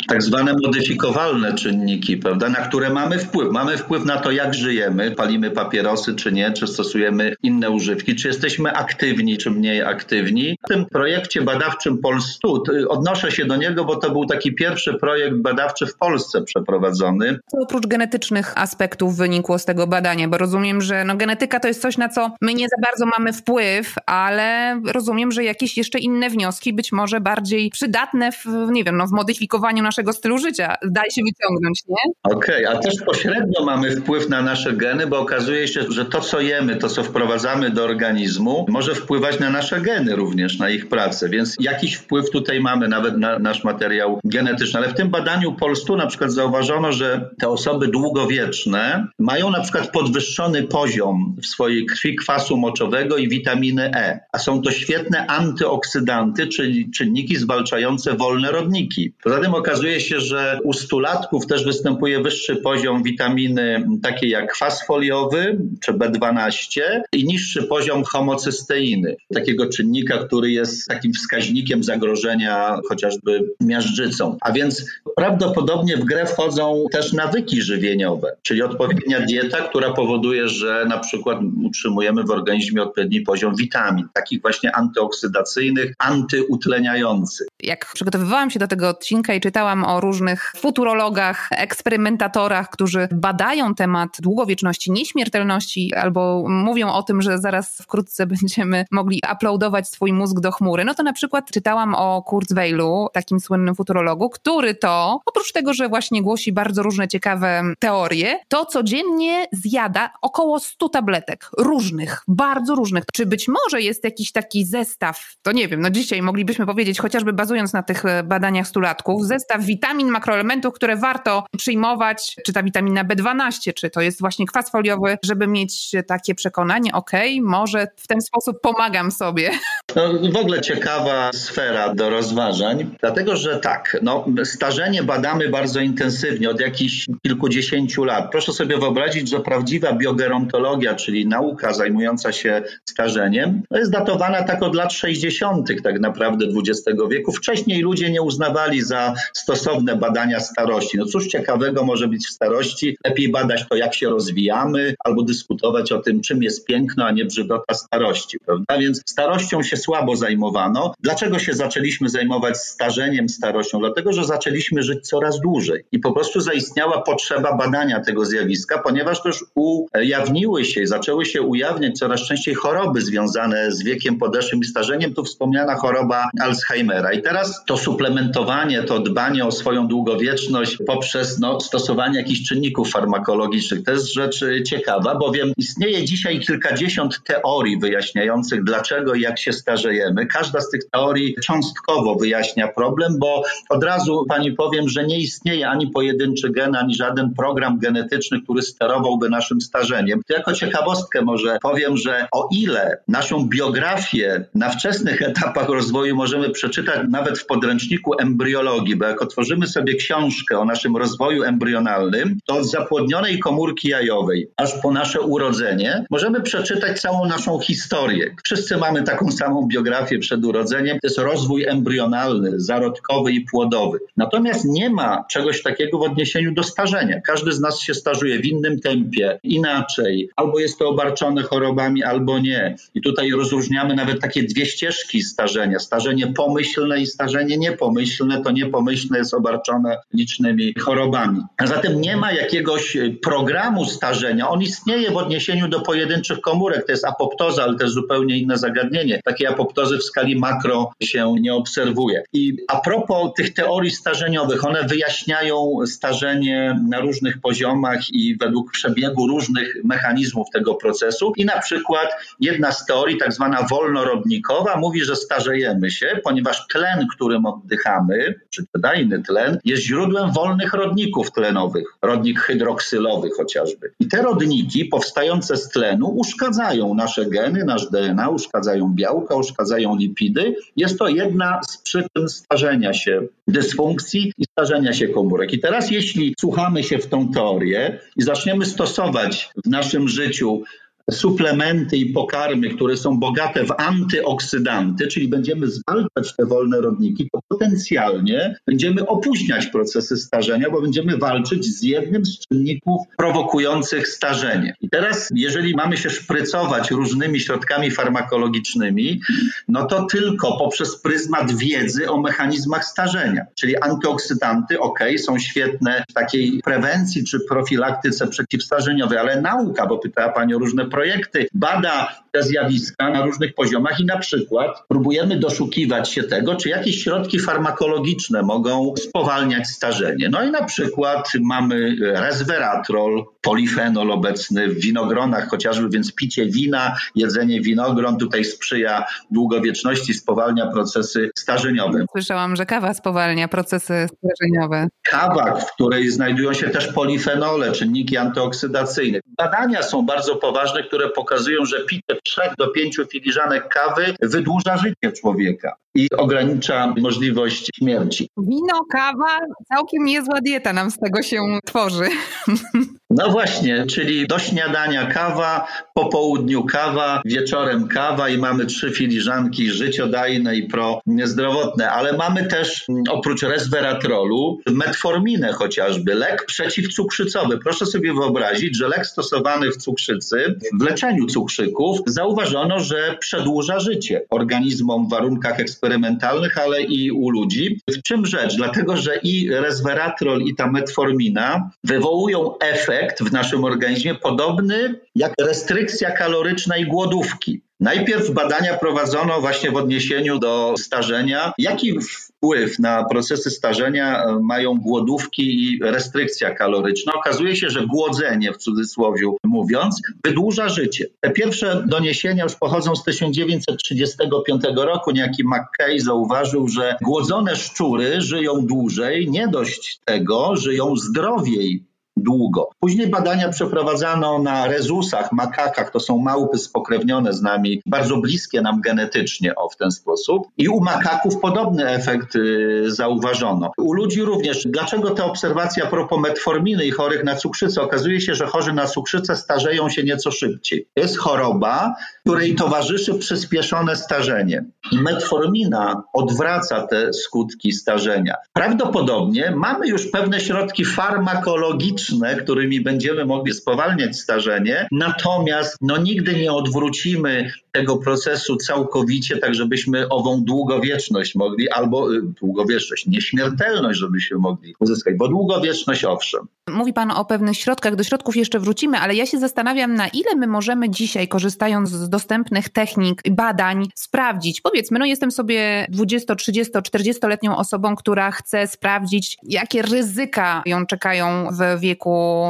[0.08, 3.52] Tak zwane modyfikowalne czynniki, prawda, na które mamy wpływ.
[3.52, 8.28] Mamy wpływ na to, jak żyjemy, palimy papierosy czy nie, czy stosujemy inne używki, czy
[8.28, 10.58] jesteśmy aktywni, czy mniej aktywni.
[10.66, 15.36] W tym projekcie badawczym Polstud odnoszę się do niego, bo to był taki pierwszy projekt
[15.36, 17.40] badawczy w Polsce przeprowadzony.
[17.52, 20.28] Oprócz genetycznych aspektów wynikło z tego badania?
[20.28, 23.34] Bo rozumiem, że no, genetyka to jest coś, na co my nie za bardzo mamy
[23.34, 28.98] wpływ, ale rozumiem, że jakieś jeszcze inne wnioski, być może bardziej przydatne w, nie wiem,
[28.98, 30.76] no, w modyfikowaniu naszego stylu życia.
[30.92, 32.34] Daj się wyciągnąć, nie?
[32.36, 36.22] Okej, okay, a też pośrednio mamy wpływ na nasze geny, bo okazuje się, że to,
[36.22, 40.90] co jemy, to, co wprowadzamy do organizmu, może wpływać na nasze geny również, na ich
[40.90, 44.80] pracę, więc jakiś wpływ tutaj mamy nawet na nasz materiał genetyczny.
[44.80, 49.92] Ale w tym badaniu Polstu na przykład zauważono, że te osoby długowieczne mają na przykład
[49.92, 56.48] podwyższony poziom w swojej krwi kwasu moczowego i witaminy E, a są to świetne antyoksydanty,
[56.48, 59.14] czyli czynniki zwalczające wolne rodniki.
[59.24, 64.52] Poza tym okazuje okazuje się, że u stulatków też występuje wyższy poziom witaminy takiej jak
[64.52, 66.82] kwas foliowy czy B12
[67.14, 74.38] i niższy poziom homocysteiny, takiego czynnika, który jest takim wskaźnikiem zagrożenia chociażby miażdżycą.
[74.42, 80.86] A więc prawdopodobnie w grę wchodzą też nawyki żywieniowe, czyli odpowiednia dieta, która powoduje, że
[80.90, 87.48] na przykład utrzymujemy w organizmie odpowiedni poziom witamin, takich właśnie antyoksydacyjnych, antyutleniających.
[87.64, 93.76] Jak przygotowywałam się do tego odcinka i czytałam czytałam o różnych futurologach, eksperymentatorach, którzy badają
[93.76, 100.40] temat długowieczności, nieśmiertelności albo mówią o tym, że zaraz wkrótce będziemy mogli uploadować swój mózg
[100.40, 100.86] do chmury.
[100.86, 105.90] No to na przykład czytałam o Kurzweilu, takim słynnym futurologu, który to, oprócz tego, że
[105.90, 113.04] właśnie głosi bardzo różne ciekawe teorie, to codziennie zjada około 100 tabletek różnych, bardzo różnych.
[113.14, 117.34] Czy być może jest jakiś taki zestaw, to nie wiem, no dzisiaj moglibyśmy powiedzieć, chociażby
[117.34, 123.74] bazując na tych badaniach stulatków, zestaw witamin, makroelementów, które warto przyjmować, czy ta witamina B12,
[123.74, 128.62] czy to jest właśnie kwas foliowy, żeby mieć takie przekonanie, ok, może w ten sposób
[128.62, 129.52] pomagam sobie.
[129.96, 136.50] No, w ogóle ciekawa sfera do rozważań, dlatego że tak, no, starzenie badamy bardzo intensywnie
[136.50, 138.32] od jakichś kilkudziesięciu lat.
[138.32, 144.64] Proszę sobie wyobrazić, że prawdziwa biogerontologia, czyli nauka zajmująca się starzeniem, to jest datowana tak
[144.64, 145.70] od lat 60.
[145.84, 147.32] tak naprawdę XX wieku.
[147.32, 150.98] Wcześniej ludzie nie uznawali za stosowne badania starości.
[150.98, 152.98] No cóż ciekawego może być w starości?
[153.06, 157.26] Lepiej badać to, jak się rozwijamy, albo dyskutować o tym, czym jest piękno, a nie
[157.26, 158.78] brzydota starości, prawda?
[158.78, 160.94] Więc starością się słabo zajmowano.
[161.00, 163.80] Dlaczego się zaczęliśmy zajmować starzeniem, starością?
[163.80, 169.24] Dlatego, że zaczęliśmy żyć coraz dłużej i po prostu zaistniała potrzeba badania tego zjawiska, ponieważ
[169.24, 175.14] też ujawniły się, zaczęły się ujawniać coraz częściej choroby związane z wiekiem podeszłym i starzeniem.
[175.14, 177.14] Tu wspomniana choroba Alzheimera.
[177.14, 183.84] I teraz to suplementowanie, to dbanie o swoją długowieczność poprzez no, stosowanie jakichś czynników farmakologicznych.
[183.84, 190.26] To jest rzecz ciekawa, bowiem istnieje dzisiaj kilkadziesiąt teorii wyjaśniających, dlaczego i jak się starzejemy.
[190.26, 195.70] Każda z tych teorii cząstkowo wyjaśnia problem, bo od razu pani powiem, że nie istnieje
[195.70, 200.22] ani pojedynczy gen, ani żaden program genetyczny, który sterowałby naszym starzeniem.
[200.28, 206.50] To jako ciekawostkę może powiem, że o ile naszą biografię na wczesnych etapach rozwoju możemy
[206.50, 212.56] przeczytać nawet w podręczniku embriologii, bo jako tworzymy sobie książkę o naszym rozwoju embrionalnym, to
[212.56, 218.36] od zapłodnionej komórki jajowej aż po nasze urodzenie możemy przeczytać całą naszą historię.
[218.44, 224.00] Wszyscy mamy taką samą biografię przed urodzeniem, to jest rozwój embrionalny, zarodkowy i płodowy.
[224.18, 227.22] Natomiast nie ma czegoś takiego w odniesieniu do starzenia.
[227.22, 232.40] Każdy z nas się starzuje w innym tempie, inaczej, albo jest to obarczone chorobami, albo
[232.40, 232.76] nie.
[232.96, 235.80] I tutaj rozróżniamy nawet takie dwie ścieżki starzenia.
[235.80, 238.42] Starzenie pomyślne i starzenie niepomyślne.
[238.44, 241.42] To niepomyślne jest obarczone licznymi chorobami.
[241.58, 244.50] A zatem nie ma jakiegoś programu starzenia.
[244.50, 246.86] On istnieje w odniesieniu do pojedynczych komórek.
[246.86, 249.22] To jest apoptoza, ale to jest zupełnie inne zagadnienie.
[249.26, 252.24] Takiej apoptozy w skali makro się nie obserwuje.
[252.34, 259.28] I a propos tych teorii starzeniowych, one wyjaśniają starzenie na różnych poziomach i według przebiegu
[259.28, 261.34] różnych mechanizmów tego procesu.
[261.38, 267.08] I na przykład jedna z teorii, tak zwana wolnorodnikowa, mówi, że starzejemy się, ponieważ tlen,
[267.16, 268.64] którym oddychamy, czy
[269.00, 273.92] dajny tlen, jest źródłem wolnych rodników tlenowych, rodnik hydroksylowy chociażby.
[274.00, 280.56] I te rodniki powstające z tlenu uszkadzają nasze geny, nasz DNA, uszkadzają białka, uszkadzają lipidy.
[280.76, 285.54] Jest to jedna z przyczyn starzenia się dysfunkcji i starzenia się komórek.
[285.54, 290.64] I teraz, jeśli słuchamy się w tą teorię i zaczniemy stosować w naszym życiu
[291.12, 297.40] suplementy i pokarmy, które są bogate w antyoksydanty, czyli będziemy zwalczać te wolne rodniki, to
[297.50, 304.76] potencjalnie będziemy opóźniać procesy starzenia, bo będziemy walczyć z jednym z czynników prowokujących starzenie.
[304.82, 309.22] I teraz, jeżeli mamy się szprycować różnymi środkami farmakologicznymi,
[309.68, 313.46] no to tylko poprzez pryzmat wiedzy o mechanizmach starzenia.
[313.56, 320.30] Czyli antyoksydanty, ok, są świetne w takiej prewencji czy profilaktyce przeciwstarzeniowej, ale nauka, bo pytała
[320.30, 326.10] Pani o różne projekty, bada te zjawiska na różnych poziomach i na przykład próbujemy doszukiwać
[326.12, 330.30] się tego, czy jakieś środki farmakologiczne mogą spowalniać starzenie.
[330.30, 337.62] No i na przykład mamy resveratrol, polifenol obecny w winogronach chociażby, więc picie wina, jedzenie
[337.62, 342.06] winogron tutaj sprzyja długowieczności, spowalnia procesy starzeniowe.
[342.12, 344.88] Słyszałam, że kawa spowalnia procesy starzeniowe.
[345.04, 349.20] Kawa, w której znajdują się też polifenole, czynniki antyoksydacyjne.
[349.38, 355.12] Badania są bardzo poważne, które pokazują, że picie 3 do 5 filiżanek kawy wydłuża życie
[355.22, 358.30] człowieka i ogranicza możliwość śmierci.
[358.38, 359.40] Wino, kawa,
[359.74, 362.06] całkiem niezła dieta nam z tego się tworzy.
[363.12, 369.70] No właśnie, czyli do śniadania kawa, po południu kawa, wieczorem kawa i mamy trzy filiżanki
[369.70, 377.58] życiodajne i prozdrowotne, ale mamy też mm, oprócz resveratrolu metforminę chociażby, lek przeciwcukrzycowy.
[377.58, 384.22] Proszę sobie wyobrazić, że lek stosowany w cukrzycy, w leczeniu cukrzyków zauważono, że przedłuża życie
[384.30, 387.82] organizmom w warunkach eksperymentalnych, ale i u ludzi.
[387.88, 388.56] W czym rzecz?
[388.56, 396.12] Dlatego, że i resveratrol i ta metformina wywołują efekt w naszym organizmie podobny jak restrykcja
[396.12, 397.62] kaloryczna i głodówki.
[397.80, 401.54] Najpierw badania prowadzono właśnie w odniesieniu do starzenia.
[401.58, 407.14] Jaki wpływ na procesy starzenia mają głodówki i restrykcja kaloryczna?
[407.14, 411.06] Okazuje się, że głodzenie, w cudzysłowie mówiąc, wydłuża życie.
[411.20, 415.12] Te pierwsze doniesienia już pochodzą z 1935 roku.
[415.12, 422.70] Niejaki McKay zauważył, że głodzone szczury żyją dłużej, nie dość tego, żyją zdrowiej długo.
[422.80, 428.82] Później badania przeprowadzano na rezusach, makakach, to są małpy spokrewnione z nami, bardzo bliskie nam
[428.82, 430.48] genetycznie o w ten sposób.
[430.58, 433.72] I u makaków podobny efekt y, zauważono.
[433.78, 434.68] U ludzi również.
[434.68, 437.82] Dlaczego ta obserwacja propos metforminy i chorych na cukrzycę?
[437.82, 440.88] Okazuje się, że chorzy na cukrzycę starzeją się nieco szybciej.
[440.96, 444.66] Jest choroba, której towarzyszy przyspieszone starzenie.
[444.92, 448.36] Metformina odwraca te skutki starzenia.
[448.54, 451.99] Prawdopodobnie mamy już pewne środki farmakologiczne,
[452.44, 460.10] którymi będziemy mogli spowalniać starzenie, natomiast no, nigdy nie odwrócimy tego procesu całkowicie, tak żebyśmy
[460.10, 466.48] ową długowieczność mogli, albo y, długowieczność, nieśmiertelność, żebyśmy mogli uzyskać, bo długowieczność owszem.
[466.70, 470.36] Mówi Pan o pewnych środkach, do środków jeszcze wrócimy, ale ja się zastanawiam, na ile
[470.36, 474.62] my możemy dzisiaj, korzystając z dostępnych technik, badań, sprawdzić.
[474.62, 481.48] Powiedzmy, no jestem sobie 20, 30, 40-letnią osobą, która chce sprawdzić, jakie ryzyka ją czekają
[481.52, 481.89] w wieku,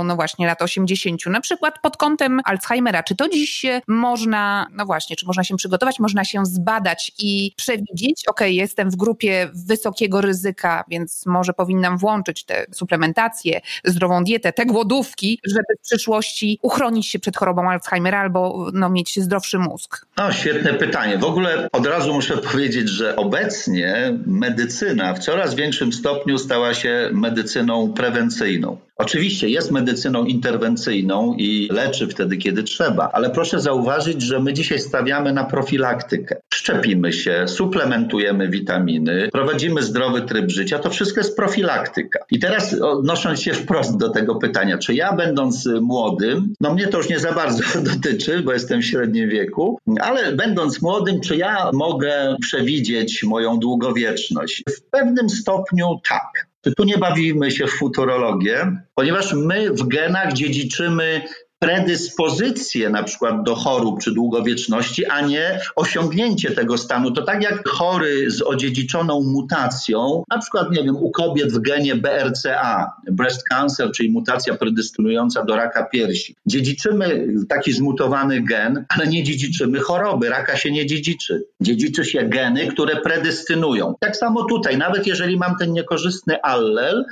[0.03, 3.03] no właśnie, lat 80, na przykład pod kątem Alzheimera.
[3.03, 8.23] Czy to dziś można, no właśnie, czy można się przygotować, można się zbadać i przewidzieć,
[8.27, 14.65] ok, jestem w grupie wysokiego ryzyka, więc może powinnam włączyć tę suplementację, zdrową dietę, te
[14.65, 20.05] głodówki, żeby w przyszłości uchronić się przed chorobą Alzheimera albo no, mieć zdrowszy mózg?
[20.17, 21.17] No, świetne pytanie.
[21.17, 27.09] W ogóle od razu muszę powiedzieć, że obecnie medycyna w coraz większym stopniu stała się
[27.13, 28.77] medycyną prewencyjną.
[28.99, 34.79] Oczywiście jest medycyną interwencyjną i leczy wtedy, kiedy trzeba, ale proszę zauważyć, że my dzisiaj
[34.79, 36.41] stawiamy na profilaktykę.
[36.53, 42.19] szczepimy się, suplementujemy witaminy, prowadzimy zdrowy tryb życia, to wszystko jest profilaktyka.
[42.31, 46.97] I teraz odnosząc się wprost do tego pytania, czy ja będąc młodym, no mnie to
[46.97, 51.69] już nie za bardzo dotyczy, bo jestem w średnim wieku, ale będąc młodym, czy ja
[51.73, 54.63] mogę przewidzieć moją długowieczność?
[54.77, 56.48] W pewnym stopniu tak.
[56.61, 61.21] Tu nie bawimy się w futurologię, ponieważ my w genach dziedziczymy
[61.59, 67.11] predyspozycje na przykład do chorób czy długowieczności, a nie osiągnięcie tego stanu.
[67.11, 71.95] To tak jak chory z odziedziczoną mutacją, na przykład, nie wiem, u kobiet w genie
[71.95, 76.35] BRCA, breast cancer, czyli mutacja predystynująca do raka piersi.
[76.45, 80.29] Dziedziczymy taki zmutowany gen, ale nie dziedziczymy choroby.
[80.29, 81.43] Raka się nie dziedziczy.
[81.61, 83.95] Dziedziczy się geny, które predystynują.
[83.99, 87.05] Tak samo tutaj, nawet jeżeli mam ten niekorzystny allel,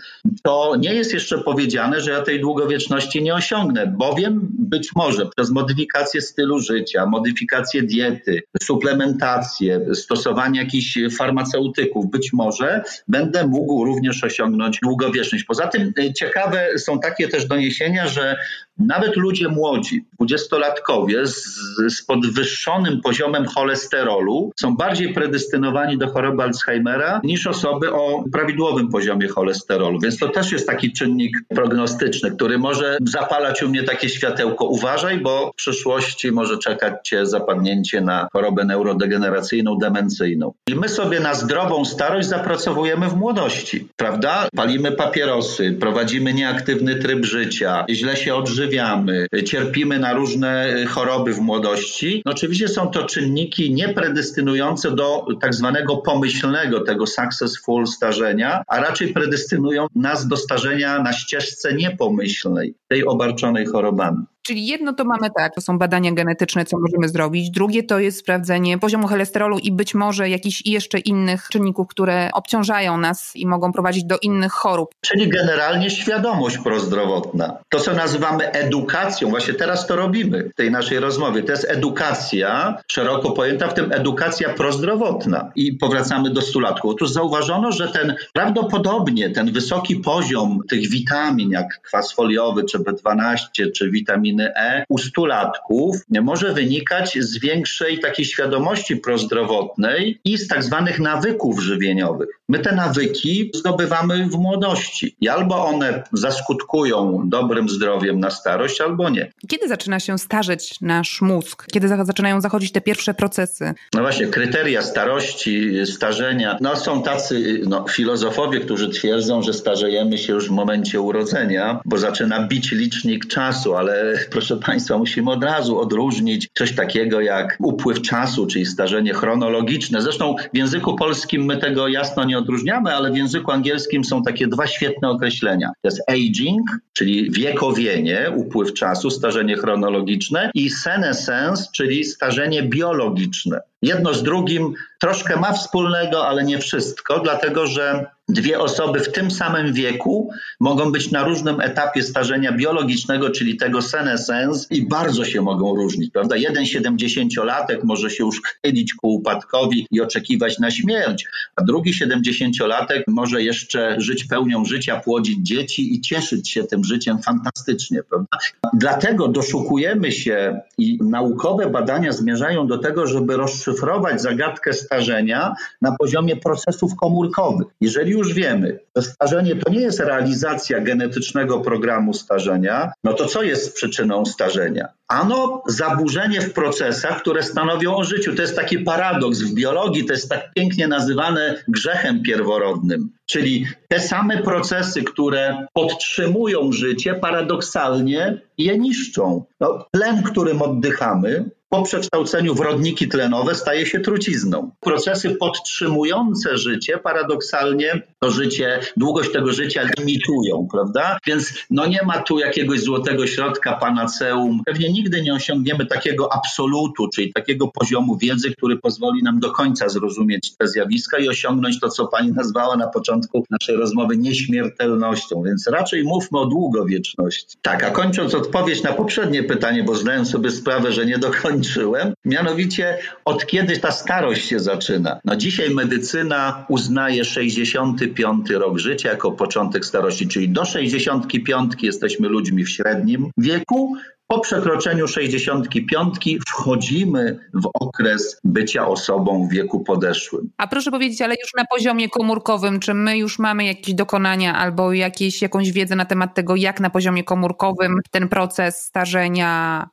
[0.44, 5.52] to nie jest jeszcze powiedziane, że ja tej długowieczności nie osiągnę, bowiem być może przez
[5.52, 14.80] modyfikację stylu życia, modyfikację diety, suplementację, stosowanie jakichś farmaceutyków, być może będę mógł również osiągnąć
[14.84, 15.44] długowieczność.
[15.44, 18.38] Poza tym e, ciekawe są takie też doniesienia, że
[18.80, 21.60] nawet ludzie młodzi, dwudziestolatkowie z,
[21.90, 29.28] z podwyższonym poziomem cholesterolu są bardziej predystynowani do choroby Alzheimera niż osoby o prawidłowym poziomie
[29.28, 30.00] cholesterolu.
[30.00, 34.66] Więc to też jest taki czynnik prognostyczny, który może zapalać u mnie takie światełko.
[34.66, 40.54] Uważaj, bo w przyszłości może czekać cię zapadnięcie na chorobę neurodegeneracyjną, demencyjną.
[40.68, 44.48] I my sobie na zdrową starość zapracowujemy w młodości, prawda?
[44.56, 52.22] Palimy papierosy, prowadzimy nieaktywny tryb życia, źle się odżywiamy, cierpimy na różne choroby w młodości,
[52.26, 59.14] no oczywiście są to czynniki niepredystynujące do tak zwanego pomyślnego, tego successful starzenia, a raczej
[59.14, 64.17] predystynują nas do starzenia na ścieżce niepomyślnej, tej obarczonej chorobami.
[64.18, 67.50] um, Czyli jedno to mamy tak, to są badania genetyczne, co możemy zrobić.
[67.50, 72.98] Drugie to jest sprawdzenie poziomu cholesterolu i być może jakichś jeszcze innych czynników, które obciążają
[72.98, 74.90] nas i mogą prowadzić do innych chorób.
[75.02, 77.58] Czyli generalnie świadomość prozdrowotna.
[77.70, 81.44] To, co nazywamy edukacją, właśnie teraz to robimy w tej naszej rozmowie.
[81.44, 85.52] To jest edukacja szeroko pojęta, w tym edukacja prozdrowotna.
[85.56, 86.92] I powracamy do stulatków.
[86.92, 93.72] Otóż zauważono, że ten prawdopodobnie ten wysoki poziom tych witamin, jak kwas foliowy, czy B12,
[93.76, 100.48] czy witaminy witaminy E u stulatków może wynikać z większej takiej świadomości prozdrowotnej i z
[100.48, 102.30] tak zwanych nawyków żywieniowych.
[102.50, 109.10] My te nawyki zdobywamy w młodości i albo one zaskutkują dobrym zdrowiem na starość, albo
[109.10, 109.32] nie.
[109.48, 111.66] Kiedy zaczyna się starzeć nasz mózg?
[111.72, 113.74] Kiedy zaczynają zachodzić te pierwsze procesy?
[113.94, 116.58] No właśnie, kryteria starości, starzenia.
[116.62, 121.98] No są tacy no, filozofowie, którzy twierdzą, że starzejemy się już w momencie urodzenia, bo
[121.98, 128.02] zaczyna bić licznik czasu, ale proszę Państwa, musimy od razu odróżnić coś takiego jak upływ
[128.02, 130.02] czasu, czyli starzenie chronologiczne.
[130.02, 134.48] Zresztą w języku polskim my tego jasno nie odróżniamy, ale w języku angielskim są takie
[134.48, 135.68] dwa świetne określenia.
[135.82, 143.60] To jest aging, czyli wiekowienie, upływ czasu, starzenie chronologiczne i senescence, czyli starzenie biologiczne.
[143.82, 149.32] Jedno z drugim troszkę ma wspólnego, ale nie wszystko, dlatego że dwie osoby w tym
[149.32, 155.42] samym wieku mogą być na różnym etapie starzenia biologicznego, czyli tego senescence i bardzo się
[155.42, 156.36] mogą różnić, prawda?
[156.36, 161.26] Jeden 70-latek może się już chylić ku upadkowi i oczekiwać na śmierć,
[161.56, 167.22] a drugi 70-latek może jeszcze żyć pełnią życia, płodzić dzieci i cieszyć się tym życiem
[167.22, 168.38] fantastycznie, prawda?
[168.74, 176.36] Dlatego doszukujemy się i naukowe badania zmierzają do tego, żeby rozszyfrować zagadkę starzenia na poziomie
[176.36, 177.68] procesów komórkowych.
[177.82, 183.44] Jeżeli już wiemy, że starzenie to nie jest realizacja genetycznego programu starzenia, no to co
[183.44, 184.88] jest przyczyną starzenia?
[185.08, 188.36] Ano zaburzenie w procesach, które stanowią o życiu.
[188.36, 193.10] To jest taki paradoks w biologii, to jest tak pięknie nazywane grzechem pierworodnym.
[193.26, 199.44] Czyli te same procesy, które podtrzymują życie, paradoksalnie je niszczą.
[199.60, 204.72] No, tlen, którym oddychamy, po przekształceniu w rodniki tlenowe staje się trucizną.
[204.80, 211.18] Procesy podtrzymujące życie paradoksalnie to życie, długość tego życia limitują, prawda?
[211.28, 214.62] Więc no nie ma tu jakiegoś złotego środka, panaceum.
[214.66, 219.90] Pewnie nigdy nie osiągniemy takiego absolutu, czyli takiego poziomu wiedzy, który pozwoli nam do końca
[219.90, 225.44] zrozumieć te zjawiska i osiągnąć to, co pani nazwała na początku naszej rozmowy nieśmiertelnością.
[225.46, 227.58] Więc raczej mówmy o długowieczności.
[227.62, 231.57] Tak, a kończąc odpowiedź na poprzednie pytanie, bo zdałem sobie sprawę, że nie do końca
[231.58, 232.14] skończyłem.
[232.26, 235.20] Mianowicie od kiedy ta starość się zaczyna?
[235.26, 242.64] No dzisiaj medycyna uznaje 65 rok życia jako początek starości, czyli do 65 jesteśmy ludźmi
[242.64, 243.98] w średnim wieku,
[244.30, 246.16] Po przekroczeniu 65
[246.48, 250.50] wchodzimy w okres bycia osobą w wieku podeszłym.
[250.58, 254.94] A proszę powiedzieć, ale już na poziomie komórkowym, czy my już mamy jakieś dokonania albo
[254.94, 259.88] jakieś, jakąś wiedzę na temat tego, jak na poziomie komórkowym ten proces starzenia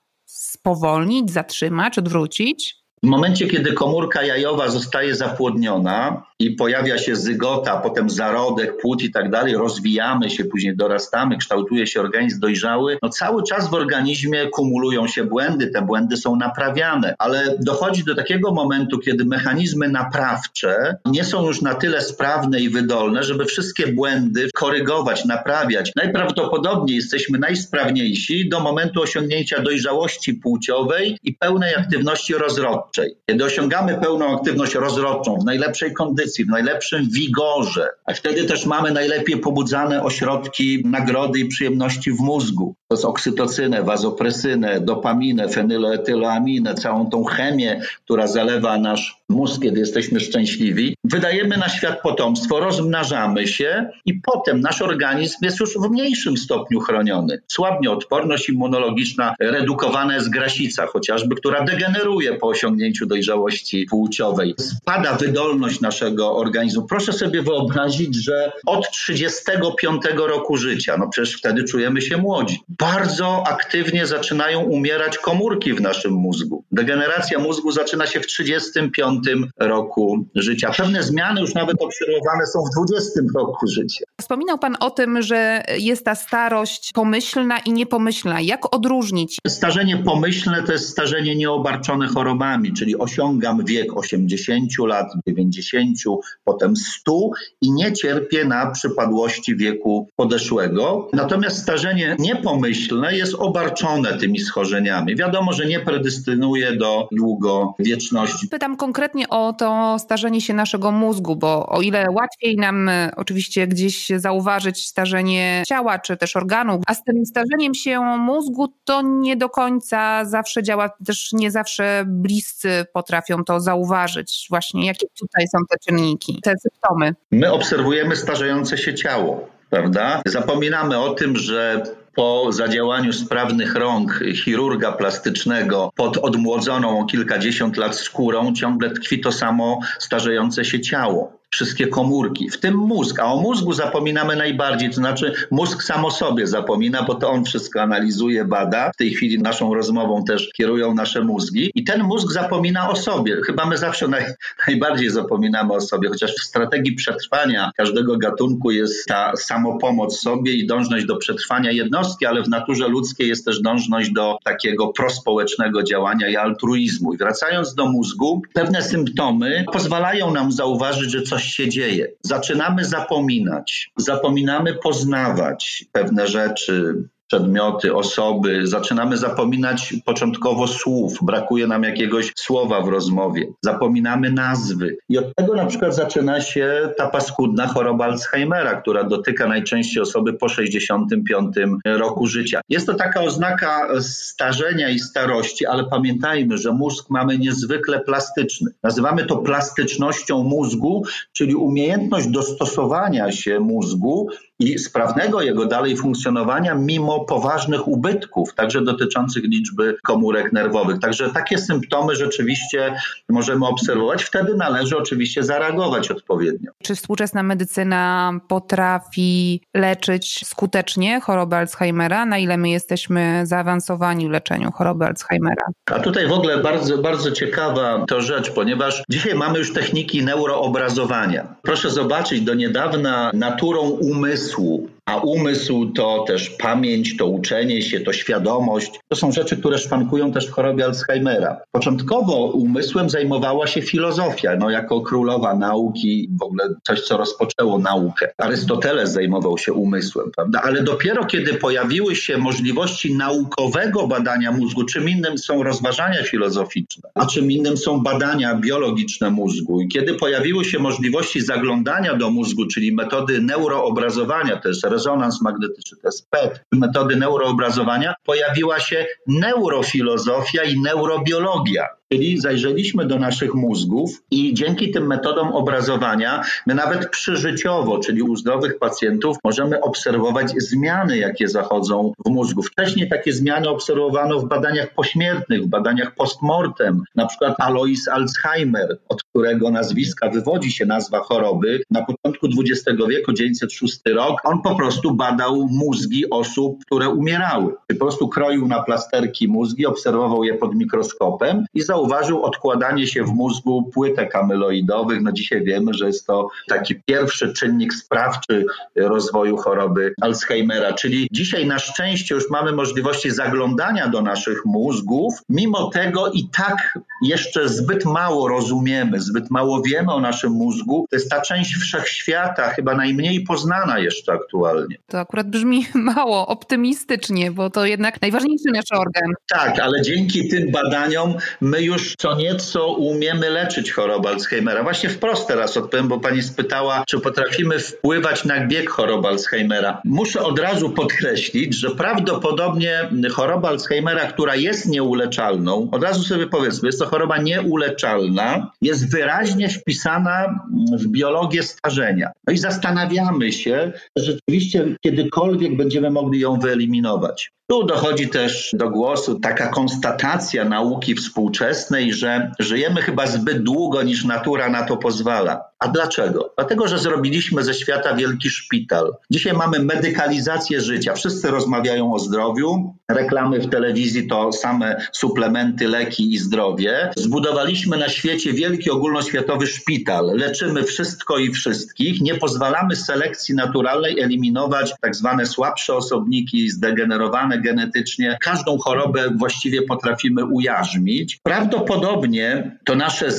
[0.64, 2.83] spowolnić, zatrzymać, odwrócić?
[3.04, 9.10] W momencie, kiedy komórka jajowa zostaje zapłodniona i pojawia się zygota, potem zarodek, płód i
[9.10, 14.46] tak dalej, rozwijamy się, później dorastamy, kształtuje się organizm dojrzały, no cały czas w organizmie
[14.46, 20.96] kumulują się błędy, te błędy są naprawiane, ale dochodzi do takiego momentu, kiedy mechanizmy naprawcze
[21.04, 25.92] nie są już na tyle sprawne i wydolne, żeby wszystkie błędy korygować, naprawiać.
[25.96, 33.16] Najprawdopodobniej jesteśmy najsprawniejsi do momentu osiągnięcia dojrzałości płciowej i pełnej aktywności rozrodczej rozrodczej.
[33.26, 38.92] Kiedy osiągamy pełną aktywność rozrodczą, w najlepszej kondycji, w najlepszym wigorze, a wtedy też mamy
[38.92, 42.74] najlepiej pobudzane ośrodki nagrody i przyjemności w mózgu.
[42.88, 50.20] To jest oksytocynę, wazopresynę, dopaminę, fenyloetyloaminę, całą tą chemię, która zalewa nasz mózg, kiedy jesteśmy
[50.20, 50.96] szczęśliwi.
[51.04, 56.80] Wydajemy na świat potomstwo, rozmnażamy się i potem nasz organizm jest już w mniejszym stopniu
[56.80, 57.42] chroniony.
[57.48, 64.54] Słabnie odporność immunologiczna, redukowana jest grasica chociażby, która degeneruje po osiągnięciu dojrzałości płciowej.
[64.58, 66.86] Spada wydolność naszego organizmu.
[66.86, 73.44] Proszę sobie wyobrazić, że od 35 roku życia, no przecież wtedy czujemy się młodzi, bardzo
[73.46, 76.64] aktywnie zaczynają umierać komórki w naszym mózgu.
[76.72, 79.23] Degeneracja mózgu zaczyna się w 35
[79.60, 80.70] roku życia.
[80.76, 84.04] Pewne zmiany już nawet obserwowane są w 20 roku życia.
[84.20, 88.40] Wspominał Pan o tym, że jest ta starość pomyślna i niepomyślna.
[88.40, 89.38] Jak odróżnić?
[89.48, 95.96] Starzenie pomyślne to jest starzenie nieobarczone chorobami, czyli osiągam wiek 80 lat, 90,
[96.44, 101.08] potem 100 i nie cierpię na przypadłości wieku podeszłego.
[101.12, 105.16] Natomiast starzenie niepomyślne jest obarczone tymi schorzeniami.
[105.16, 108.48] Wiadomo, że nie predystynuje do długowieczności.
[108.48, 113.66] Pytam konkretnie o to starzenie się naszego mózgu, bo o ile łatwiej nam e, oczywiście
[113.66, 119.36] gdzieś zauważyć starzenie ciała czy też organu, a z tym starzeniem się mózgu to nie
[119.36, 124.46] do końca zawsze działa, też nie zawsze bliscy potrafią to zauważyć.
[124.50, 127.14] Właśnie jakie tutaj są te czynniki, te symptomy?
[127.30, 130.22] My obserwujemy starzejące się ciało, prawda?
[130.26, 131.82] Zapominamy o tym, że
[132.14, 139.32] po zadziałaniu sprawnych rąk chirurga plastycznego pod odmłodzoną o kilkadziesiąt lat skórą ciągle tkwi to
[139.32, 143.20] samo starzejące się ciało wszystkie komórki, w tym mózg.
[143.20, 147.44] A o mózgu zapominamy najbardziej, to znaczy mózg sam o sobie zapomina, bo to on
[147.44, 148.90] wszystko analizuje, bada.
[148.92, 153.36] W tej chwili naszą rozmową też kierują nasze mózgi i ten mózg zapomina o sobie.
[153.46, 154.24] Chyba my zawsze naj,
[154.68, 160.66] najbardziej zapominamy o sobie, chociaż w strategii przetrwania każdego gatunku jest ta samopomoc sobie i
[160.66, 166.28] dążność do przetrwania jednostki, ale w naturze ludzkiej jest też dążność do takiego prospołecznego działania
[166.28, 167.14] i altruizmu.
[167.14, 172.12] I wracając do mózgu, pewne symptomy pozwalają nam zauważyć, że coś coś się dzieje.
[172.22, 176.94] Zaczynamy zapominać, zapominamy poznawać pewne rzeczy,
[177.26, 184.96] przedmioty, osoby, zaczynamy zapominać początkowo słów, brakuje nam jakiegoś słowa w rozmowie, zapominamy nazwy.
[185.08, 190.32] I od tego na przykład zaczyna się ta paskudna choroba Alzheimera, która dotyka najczęściej osoby
[190.32, 191.56] po 65
[191.86, 192.60] roku życia.
[192.68, 198.70] Jest to taka oznaka starzenia i starości, ale pamiętajmy, że mózg mamy niezwykle plastyczny.
[198.82, 204.28] Nazywamy to plastycznością mózgu, czyli umiejętność dostosowania się mózgu
[204.60, 211.00] i sprawnego jego dalej funkcjonowania mimo poważnych ubytków, także dotyczących liczby komórek nerwowych.
[211.00, 212.94] Także takie symptomy rzeczywiście
[213.28, 214.24] możemy obserwować.
[214.24, 216.70] Wtedy należy oczywiście zareagować odpowiednio.
[216.82, 222.26] Czy współczesna medycyna potrafi leczyć skutecznie chorobę Alzheimera?
[222.26, 225.66] Na ile my jesteśmy zaawansowani w leczeniu choroby Alzheimera?
[225.86, 231.56] A tutaj w ogóle bardzo, bardzo ciekawa to rzecz, ponieważ dzisiaj mamy już techniki neuroobrazowania.
[231.62, 238.00] Proszę zobaczyć, do niedawna naturą umysłu så a umysł to też pamięć, to uczenie się,
[238.00, 239.00] to świadomość.
[239.08, 241.60] To są rzeczy, które szwankują też w chorobie Alzheimera.
[241.72, 248.28] Początkowo umysłem zajmowała się filozofia, no jako królowa nauki, w ogóle coś, co rozpoczęło naukę.
[248.38, 250.60] Arystoteles zajmował się umysłem, prawda?
[250.64, 257.26] Ale dopiero kiedy pojawiły się możliwości naukowego badania mózgu, czym innym są rozważania filozoficzne, a
[257.26, 262.92] czym innym są badania biologiczne mózgu i kiedy pojawiły się możliwości zaglądania do mózgu, czyli
[262.92, 271.86] metody neuroobrazowania, jest rezonans magnetyczny, to jest PET, metody neuroobrazowania, pojawiła się neurofilozofia i neurobiologia.
[272.14, 278.36] Czyli zajrzeliśmy do naszych mózgów i dzięki tym metodom obrazowania my nawet przyżyciowo, czyli u
[278.36, 282.62] zdrowych pacjentów, możemy obserwować zmiany, jakie zachodzą w mózgu.
[282.62, 289.22] Wcześniej takie zmiany obserwowano w badaniach pośmiertnych, w badaniach postmortem, na przykład Alois Alzheimer, od
[289.22, 291.82] którego nazwiska wywodzi się nazwa choroby.
[291.90, 297.74] Na początku XX wieku, 1906 rok, on po prostu badał mózgi osób, które umierały.
[297.88, 302.03] Po prostu kroił na plasterki mózgi, obserwował je pod mikroskopem i zauważył
[302.42, 305.22] odkładanie się w mózgu płytek amyloidowych.
[305.22, 310.92] No dzisiaj wiemy, że jest to taki pierwszy czynnik sprawczy rozwoju choroby Alzheimera.
[310.92, 315.34] Czyli dzisiaj na szczęście już mamy możliwości zaglądania do naszych mózgów.
[315.48, 321.06] Mimo tego i tak jeszcze zbyt mało rozumiemy, zbyt mało wiemy o naszym mózgu.
[321.10, 324.96] To jest ta część wszechświata, chyba najmniej poznana jeszcze aktualnie.
[325.06, 329.32] To akurat brzmi mało optymistycznie, bo to jednak najważniejszy nasz organ.
[329.48, 334.82] Tak, ale dzięki tym badaniom my już co nieco umiemy leczyć chorobę Alzheimera.
[334.82, 340.00] Właśnie wprost teraz odpowiem, bo pani spytała, czy potrafimy wpływać na bieg choroby Alzheimera.
[340.04, 346.88] Muszę od razu podkreślić, że prawdopodobnie choroba Alzheimera, która jest nieuleczalną, od razu sobie powiedzmy,
[346.88, 350.60] jest to choroba nieuleczalna, jest wyraźnie wpisana
[350.98, 352.30] w biologię starzenia.
[352.46, 357.50] No i zastanawiamy się, że rzeczywiście kiedykolwiek będziemy mogli ją wyeliminować.
[357.66, 364.24] Tu dochodzi też do głosu taka konstatacja nauki współczesnej, że żyjemy chyba zbyt długo, niż
[364.24, 365.73] natura na to pozwala.
[365.84, 366.52] A dlaczego?
[366.56, 369.12] Dlatego, że zrobiliśmy ze świata wielki szpital.
[369.30, 371.14] Dzisiaj mamy medykalizację życia.
[371.14, 372.94] Wszyscy rozmawiają o zdrowiu.
[373.08, 377.10] Reklamy w telewizji to same suplementy, leki i zdrowie.
[377.16, 380.26] Zbudowaliśmy na świecie wielki ogólnoświatowy szpital.
[380.34, 382.20] Leczymy wszystko i wszystkich.
[382.20, 388.38] Nie pozwalamy selekcji naturalnej eliminować tak zwane słabsze osobniki, zdegenerowane genetycznie.
[388.40, 391.38] Każdą chorobę właściwie potrafimy ujarzmić.
[391.42, 393.30] Prawdopodobnie to nasze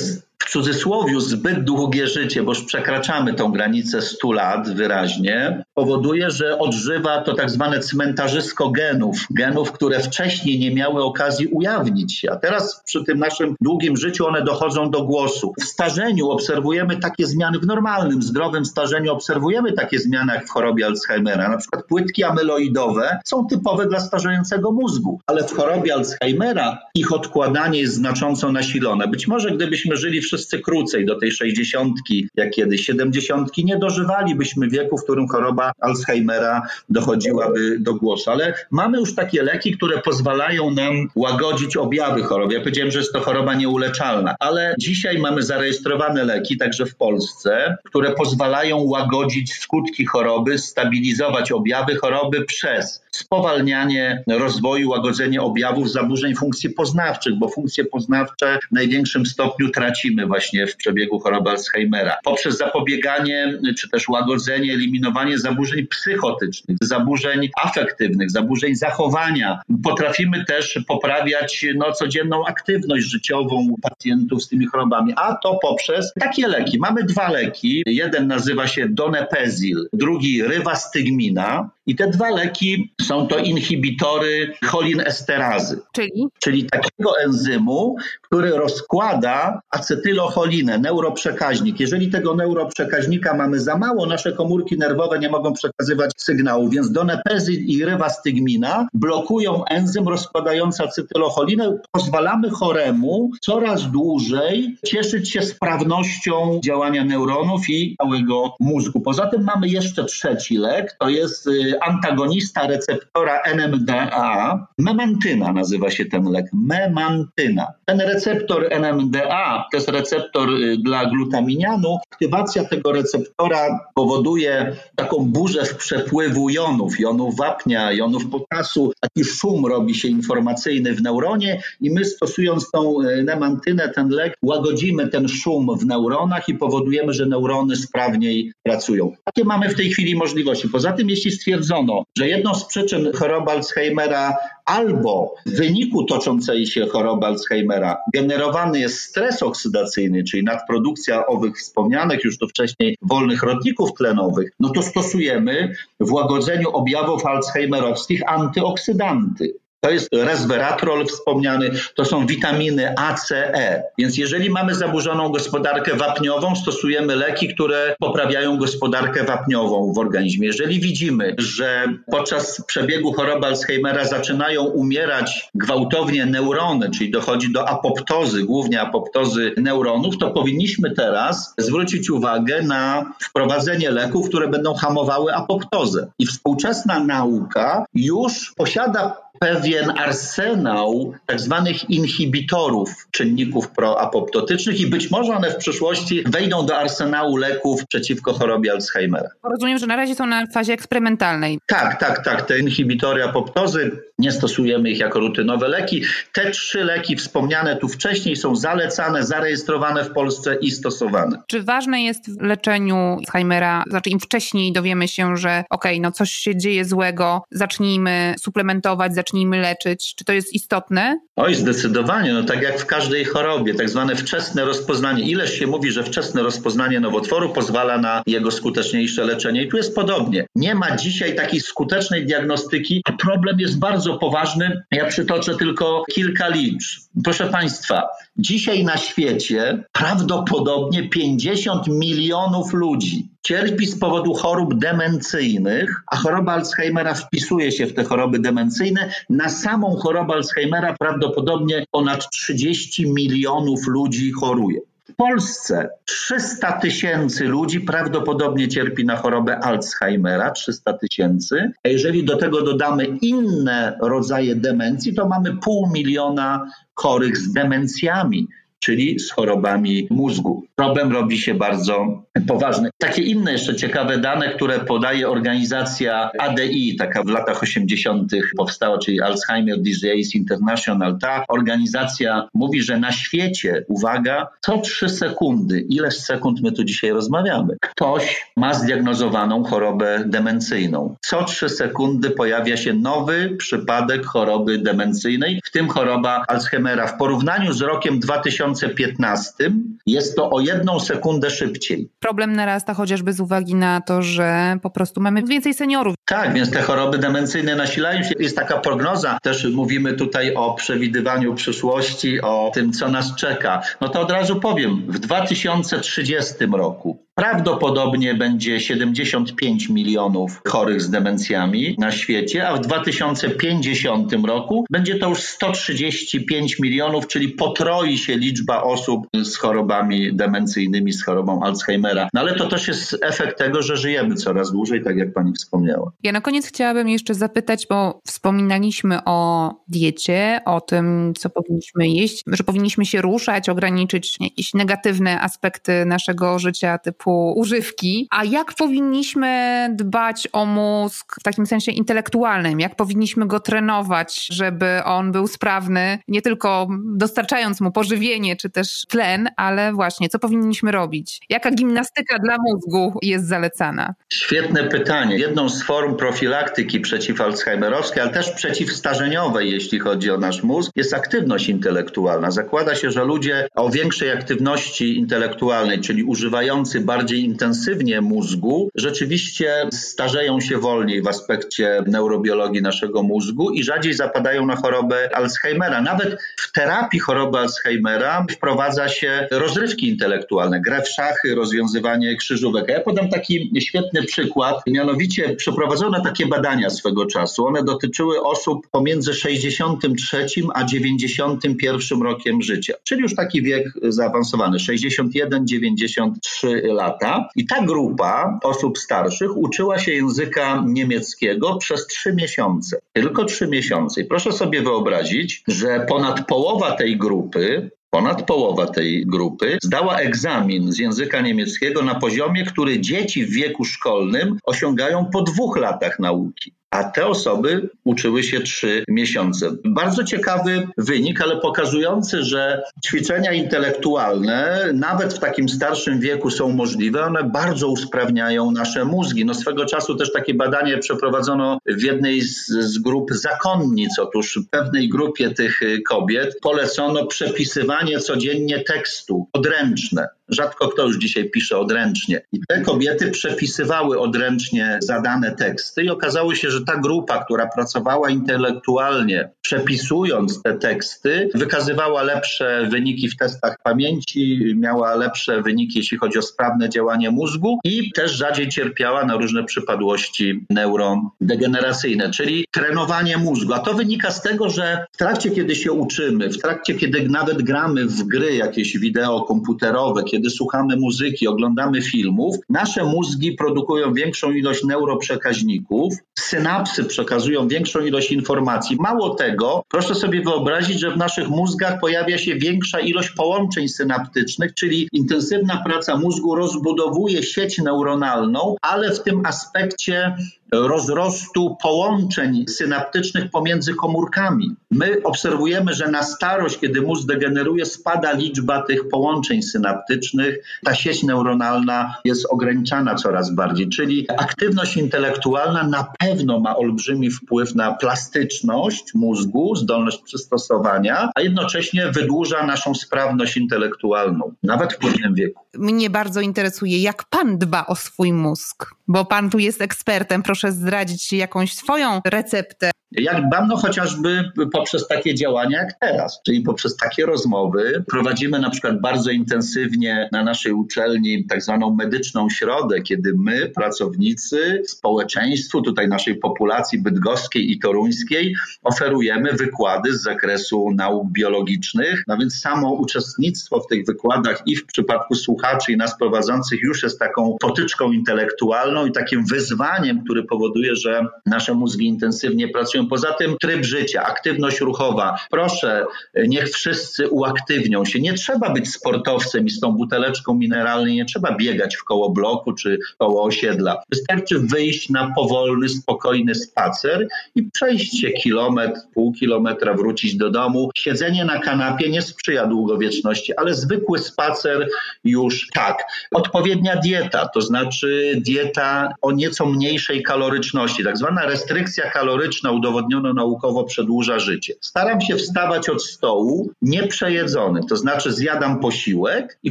[0.46, 6.58] w cudzysłowie zbyt długie życie, bo już przekraczamy tą granicę 100 lat wyraźnie, powoduje, że
[6.58, 12.36] odżywa to tak zwane cmentarzysko genów, genów, które wcześniej nie miały okazji ujawnić się, a
[12.36, 15.52] teraz przy tym naszym długim życiu one dochodzą do głosu.
[15.60, 20.86] W starzeniu obserwujemy takie zmiany, w normalnym, zdrowym starzeniu obserwujemy takie zmiany jak w chorobie
[20.86, 21.48] Alzheimera.
[21.48, 27.80] Na przykład płytki amyloidowe są typowe dla starzejącego mózgu, ale w chorobie Alzheimera ich odkładanie
[27.80, 29.08] jest znacząco nasilone.
[29.08, 34.98] Być może gdybyśmy żyli wszyscy krócej do tej sześćdziesiątki, jak kiedyś siedemdziesiątki, nie dożywalibyśmy wieku,
[34.98, 38.30] w którym choroba Alzheimera dochodziłaby do głosu.
[38.30, 42.54] Ale mamy już takie leki, które pozwalają nam łagodzić objawy choroby.
[42.54, 47.76] Ja powiedziałem, że jest to choroba nieuleczalna, ale dzisiaj mamy zarejestrowane leki, także w Polsce,
[47.84, 56.70] które pozwalają łagodzić skutki choroby, stabilizować objawy choroby przez spowalnianie rozwoju, łagodzenie objawów zaburzeń funkcji
[56.70, 62.16] poznawczych, bo funkcje poznawcze w największym stopniu tracimy właśnie w przebiegu choroby Alzheimera.
[62.24, 69.60] Poprzez zapobieganie czy też łagodzenie, eliminowanie zaburzeń psychotycznych, zaburzeń afektywnych, zaburzeń zachowania.
[69.84, 76.48] Potrafimy też poprawiać no, codzienną aktywność życiową pacjentów z tymi chorobami, a to poprzez takie
[76.48, 76.78] leki.
[76.78, 77.82] Mamy dwa leki.
[77.86, 81.70] Jeden nazywa się Donepezil, drugi Rywastygmina.
[81.86, 85.80] I te dwa leki są to inhibitory cholinesterazy.
[85.92, 86.28] Czyli?
[86.40, 91.80] Czyli takiego enzymu, który rozkłada acetylocholinę, neuroprzekaźnik.
[91.80, 97.66] Jeżeli tego neuroprzekaźnika mamy za mało, nasze komórki nerwowe nie mogą przekazywać sygnału, więc donepezil
[97.66, 101.78] i rywastygmina blokują enzym rozkładający acetylocholinę.
[101.92, 109.00] Pozwalamy choremu coraz dłużej cieszyć się sprawnością działania neuronów i całego mózgu.
[109.00, 114.66] Poza tym mamy jeszcze trzeci lek, to jest y, antagonista receptora NMDA.
[114.78, 116.46] Memantyna nazywa się ten lek.
[116.52, 117.66] Memantyna.
[117.84, 121.98] Ten receptor NMDA to jest receptor y, dla glutaminianu.
[122.12, 128.92] Aktywacja tego receptora powoduje taką burzę w przepływu jonów, jonów wapnia, jonów potasu.
[129.00, 134.34] Taki szum robi się informacyjny w neuronie i my stosując tą y, nemantynę, ten lek,
[134.42, 139.12] łagodzimy ten szum w neuronach i powodujemy, że neurony sprawniej pracują.
[139.26, 140.68] Jakie mamy w tej chwili możliwości?
[140.68, 141.32] Poza tym, jeśli
[141.66, 148.80] stwierdzono, że jedną z przyczyn choroby Alzheimera albo w wyniku toczącej się choroby Alzheimera generowany
[148.80, 154.82] jest stres oksydacyjny, czyli nadprodukcja owych wspomnianych już tu wcześniej wolnych rodników tlenowych, no to
[154.82, 159.54] stosujemy w łagodzeniu objawów alzheimerowskich antyoksydanty.
[159.86, 163.82] To jest resveratrol wspomniany, to są witaminy A, C, E.
[163.98, 170.46] Więc jeżeli mamy zaburzoną gospodarkę wapniową, stosujemy leki, które poprawiają gospodarkę wapniową w organizmie.
[170.46, 178.44] Jeżeli widzimy, że podczas przebiegu choroby Alzheimera zaczynają umierać gwałtownie neurony, czyli dochodzi do apoptozy,
[178.44, 186.06] głównie apoptozy neuronów, to powinniśmy teraz zwrócić uwagę na wprowadzenie leków, które będą hamowały apoptozę.
[186.18, 195.32] I współczesna nauka już posiada pewien arsenał tak zwanych inhibitorów czynników proapoptotycznych i być może
[195.32, 199.28] one w przyszłości wejdą do arsenału leków przeciwko chorobie Alzheimera.
[199.42, 201.58] Rozumiem, że na razie są na fazie eksperymentalnej.
[201.66, 202.42] Tak, tak, tak.
[202.42, 206.02] Te inhibitory apoptozy, nie stosujemy ich jako rutynowe leki.
[206.32, 211.42] Te trzy leki wspomniane tu wcześniej są zalecane, zarejestrowane w Polsce i stosowane.
[211.46, 216.12] Czy ważne jest w leczeniu Alzheimera, znaczy im wcześniej dowiemy się, że okej, okay, no
[216.12, 220.14] coś się dzieje złego, zacznijmy suplementować, zacznijmy leczyć.
[220.14, 221.20] Czy to jest istotne?
[221.36, 222.32] Oj, zdecydowanie.
[222.32, 225.22] No tak jak w każdej chorobie, tak zwane wczesne rozpoznanie.
[225.22, 229.62] Ileż się mówi, że wczesne rozpoznanie nowotworu pozwala na jego skuteczniejsze leczenie.
[229.62, 230.46] I tu jest podobnie.
[230.54, 234.82] Nie ma dzisiaj takiej skutecznej diagnostyki, a problem jest bardzo poważny.
[234.90, 237.00] Ja przytoczę tylko kilka liczb.
[237.24, 238.02] Proszę Państwa,
[238.36, 247.14] dzisiaj na świecie prawdopodobnie 50 milionów ludzi cierpi z powodu chorób demencyjnych, a choroba Alzheimera
[247.14, 249.12] wpisuje się w te choroby demencyjne.
[249.30, 254.80] Na samą chorobę Alzheimera prawdopodobnie ponad 30 milionów ludzi choruje.
[255.16, 261.70] Polsce 300 tysięcy ludzi prawdopodobnie cierpi na chorobę Alzheimera, 300 tysięcy.
[261.84, 268.48] A jeżeli do tego dodamy inne rodzaje demencji, to mamy pół miliona chorych z demencjami
[268.80, 270.66] czyli z chorobami mózgu.
[270.74, 272.90] Problem robi się bardzo poważny.
[272.98, 278.32] Takie inne jeszcze ciekawe dane, które podaje organizacja ADI, taka w latach 80.
[278.56, 281.18] powstała, czyli Alzheimer Disease International.
[281.18, 287.10] Ta organizacja mówi, że na świecie, uwaga, co trzy sekundy, ileż sekund my tu dzisiaj
[287.10, 291.16] rozmawiamy, ktoś ma zdiagnozowaną chorobę demencyjną.
[291.20, 297.06] Co trzy sekundy pojawia się nowy przypadek choroby demencyjnej, w tym choroba Alzheimera.
[297.06, 299.70] W porównaniu z rokiem 2000 2015
[300.06, 302.10] jest to o jedną sekundę szybciej.
[302.20, 306.14] Problem narasta chociażby z uwagi na to, że po prostu mamy więcej seniorów.
[306.24, 308.34] Tak, więc te choroby demencyjne nasilają się.
[308.38, 313.82] Jest taka prognoza, też mówimy tutaj o przewidywaniu przyszłości, o tym, co nas czeka.
[314.00, 321.94] No to od razu powiem, w 2030 roku Prawdopodobnie będzie 75 milionów chorych z demencjami
[321.98, 328.82] na świecie, a w 2050 roku będzie to już 135 milionów, czyli potroi się liczba
[328.82, 332.28] osób z chorobami demencyjnymi, z chorobą Alzheimera.
[332.34, 336.12] No ale to też jest efekt tego, że żyjemy coraz dłużej, tak jak pani wspomniała.
[336.22, 342.42] Ja na koniec chciałabym jeszcze zapytać, bo wspominaliśmy o diecie, o tym, co powinniśmy jeść,
[342.46, 348.74] że powinniśmy się ruszać, ograniczyć jakieś negatywne aspekty naszego życia typu typu używki, a jak
[348.74, 355.46] powinniśmy dbać o mózg w takim sensie intelektualnym, jak powinniśmy go trenować, żeby on był
[355.46, 361.40] sprawny, nie tylko dostarczając mu pożywienie czy też tlen, ale właśnie co powinniśmy robić?
[361.48, 364.14] Jaka gimnastyka dla mózgu jest zalecana?
[364.32, 365.38] Świetne pytanie.
[365.38, 371.68] Jedną z form profilaktyki przeciwalzheimerowskiej, ale też przeciwstarzeniowej, jeśli chodzi o nasz mózg, jest aktywność
[371.68, 372.50] intelektualna.
[372.50, 379.88] Zakłada się, że ludzie o większej aktywności intelektualnej, czyli używający bardzo bardziej intensywnie mózgu, rzeczywiście
[379.92, 386.02] starzeją się wolniej w aspekcie neurobiologii naszego mózgu i rzadziej zapadają na chorobę Alzheimera.
[386.02, 392.88] Nawet w terapii choroby Alzheimera wprowadza się rozrywki intelektualne, grę w szachy, rozwiązywanie krzyżówek.
[392.88, 394.76] ja podam taki świetny przykład.
[394.86, 397.66] Mianowicie przeprowadzono takie badania swego czasu.
[397.66, 406.84] One dotyczyły osób pomiędzy 63 a 91 rokiem życia, czyli już taki wiek zaawansowany, 61-93
[406.84, 412.98] lata lata i ta grupa osób starszych uczyła się języka niemieckiego przez trzy miesiące.
[413.12, 414.20] Tylko trzy miesiące.
[414.20, 420.92] I proszę sobie wyobrazić, że ponad połowa tej grupy Ponad połowa tej grupy zdała egzamin
[420.92, 426.72] z języka niemieckiego na poziomie, który dzieci w wieku szkolnym osiągają po dwóch latach nauki
[426.96, 429.70] a te osoby uczyły się trzy miesiące.
[429.84, 437.24] Bardzo ciekawy wynik, ale pokazujący, że ćwiczenia intelektualne nawet w takim starszym wieku są możliwe.
[437.24, 439.44] One bardzo usprawniają nasze mózgi.
[439.44, 444.18] No swego czasu też takie badanie przeprowadzono w jednej z, z grup zakonnic.
[444.18, 450.28] Otóż pewnej grupie tych kobiet polecono przepisywanie codziennie tekstu odręczne.
[450.48, 452.40] Rzadko kto już dzisiaj pisze odręcznie.
[452.52, 458.30] I te kobiety przepisywały odręcznie zadane teksty i okazało się, że ta grupa, która pracowała
[458.30, 466.38] intelektualnie, przepisując te teksty, wykazywała lepsze wyniki w testach pamięci, miała lepsze wyniki, jeśli chodzi
[466.38, 473.72] o sprawne działanie mózgu i też rzadziej cierpiała na różne przypadłości neurodegeneracyjne, czyli trenowanie mózgu.
[473.72, 477.62] A to wynika z tego, że w trakcie, kiedy się uczymy, w trakcie, kiedy nawet
[477.62, 484.52] gramy w gry jakieś wideo komputerowe, kiedy słuchamy muzyki, oglądamy filmów, nasze mózgi produkują większą
[484.52, 486.65] ilość neuroprzekaźników, synapsy
[487.08, 488.96] przekazują większą ilość informacji.
[489.00, 494.74] Mało tego, proszę sobie wyobrazić, że w naszych mózgach pojawia się większa ilość połączeń synaptycznych,
[494.74, 500.36] czyli intensywna praca mózgu rozbudowuje sieć neuronalną, ale w tym aspekcie
[500.82, 504.76] rozrostu połączeń synaptycznych pomiędzy komórkami.
[504.90, 510.58] My obserwujemy, że na starość, kiedy mózg degeneruje, spada liczba tych połączeń synaptycznych.
[510.84, 517.74] Ta sieć neuronalna jest ograniczana coraz bardziej, czyli aktywność intelektualna na pewno ma olbrzymi wpływ
[517.74, 525.62] na plastyczność mózgu, zdolność przystosowania, a jednocześnie wydłuża naszą sprawność intelektualną, nawet w późnym wieku.
[525.74, 530.42] Mnie bardzo interesuje, jak pan dba o swój mózg, bo pan tu jest ekspertem.
[530.42, 532.90] Proszę zdradzić jakąś swoją receptę.
[533.12, 538.04] Jak dbam, no chociażby poprzez takie działania jak teraz, czyli poprzez takie rozmowy.
[538.10, 544.82] Prowadzimy na przykład bardzo intensywnie na naszej uczelni tak zwaną medyczną środę, kiedy my, pracownicy,
[544.86, 552.24] społeczeństwu, tutaj naszej populacji bydgoskiej i toruńskiej, oferujemy wykłady z zakresu nauk biologicznych.
[552.26, 557.02] No więc samo uczestnictwo w tych wykładach i w przypadku słuchaczy i nas prowadzących już
[557.02, 562.95] jest taką potyczką intelektualną i takim wyzwaniem, który powoduje, że nasze mózgi intensywnie pracują.
[563.04, 565.36] Poza tym tryb życia, aktywność ruchowa.
[565.50, 566.06] Proszę,
[566.46, 568.20] niech wszyscy uaktywnią się.
[568.20, 572.72] Nie trzeba być sportowcem i z tą buteleczką mineralną, nie trzeba biegać w koło bloku
[572.72, 574.02] czy koło osiedla.
[574.10, 580.90] Wystarczy wyjść na powolny, spokojny spacer i przejść się kilometr, pół kilometra, wrócić do domu.
[580.96, 584.88] Siedzenie na kanapie nie sprzyja długowieczności, ale zwykły spacer
[585.24, 586.04] już tak.
[586.32, 593.84] Odpowiednia dieta, to znaczy dieta o nieco mniejszej kaloryczności, tak zwana restrykcja kaloryczna udowodniono naukowo
[593.84, 594.74] przedłuża życie.
[594.80, 599.70] Staram się wstawać od stołu nieprzejedzony, to znaczy zjadam posiłek i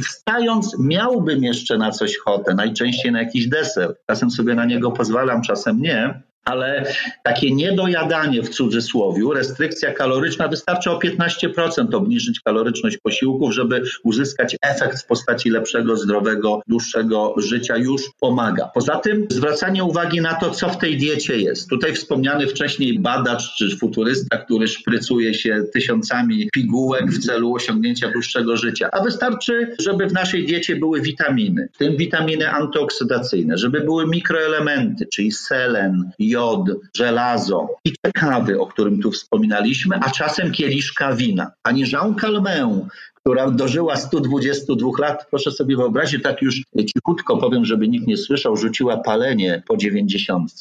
[0.00, 3.94] wstając miałbym jeszcze na coś ochotę, najczęściej na jakiś deser.
[4.06, 6.86] Czasem sobie na niego pozwalam, czasem nie, ale
[7.22, 15.02] takie niedojadanie w cudzysłowie, restrykcja kaloryczna, wystarczy o 15% obniżyć kaloryczność posiłków, żeby uzyskać efekt
[15.02, 18.70] w postaci lepszego, zdrowego, dłuższego życia już pomaga.
[18.74, 21.68] Poza tym zwracanie uwagi na to, co w tej diecie jest.
[21.68, 28.56] Tutaj wspomniany wcześniej badacz czy futurysta, który szprycuje się tysiącami pigułek w celu osiągnięcia dłuższego
[28.56, 28.88] życia.
[28.92, 35.06] A wystarczy, żeby w naszej diecie były witaminy, w tym witaminy antyoksydacyjne, żeby były mikroelementy,
[35.06, 36.35] czyli selen, jod,
[36.96, 41.50] żelazo i kawy, o którym tu wspominaliśmy, a czasem kieliszka wina.
[41.62, 42.84] Pani Jean Calment
[43.26, 46.62] która dożyła 122 lat, proszę sobie wyobrazić, tak już
[46.94, 50.52] cichutko powiem, żeby nikt nie słyszał, rzuciła palenie po 90,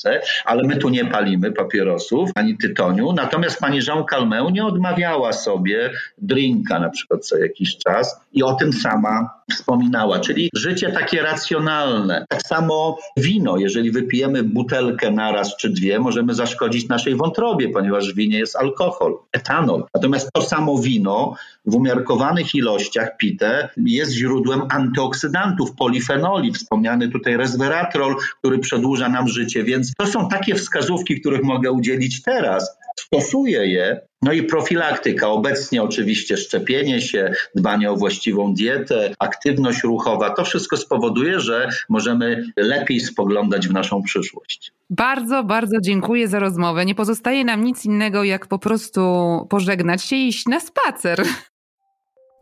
[0.46, 3.14] ale my tu nie palimy papierosów ani tytoniu.
[3.14, 8.54] Natomiast pani Jean Calment nie odmawiała sobie drinka na przykład co jakiś czas i o
[8.54, 12.26] tym sama wspominała, czyli życie takie racjonalne.
[12.30, 18.16] Tak samo wino, jeżeli wypijemy butelkę naraz czy dwie, możemy zaszkodzić naszej wątrobie, ponieważ w
[18.16, 19.84] winie jest alkohol, etanol.
[19.96, 21.36] Natomiast to samo wino
[21.66, 29.64] w umiarkowanych ilościach pite jest źródłem antyoksydantów, polifenoli, wspomniany tutaj resveratrol, który przedłuża nam życie,
[29.64, 32.78] więc to są takie wskazówki, których mogę udzielić teraz.
[33.00, 35.30] Stosuję je, no i profilaktyka.
[35.30, 42.46] Obecnie oczywiście szczepienie się, dbanie o właściwą dietę, aktywność ruchowa, to wszystko spowoduje, że możemy
[42.58, 44.72] lepiej spoglądać w naszą przyszłość.
[44.90, 46.86] Bardzo, bardzo dziękuję za rozmowę.
[46.86, 49.02] Nie pozostaje nam nic innego, jak po prostu
[49.50, 51.24] pożegnać się i iść na spacer.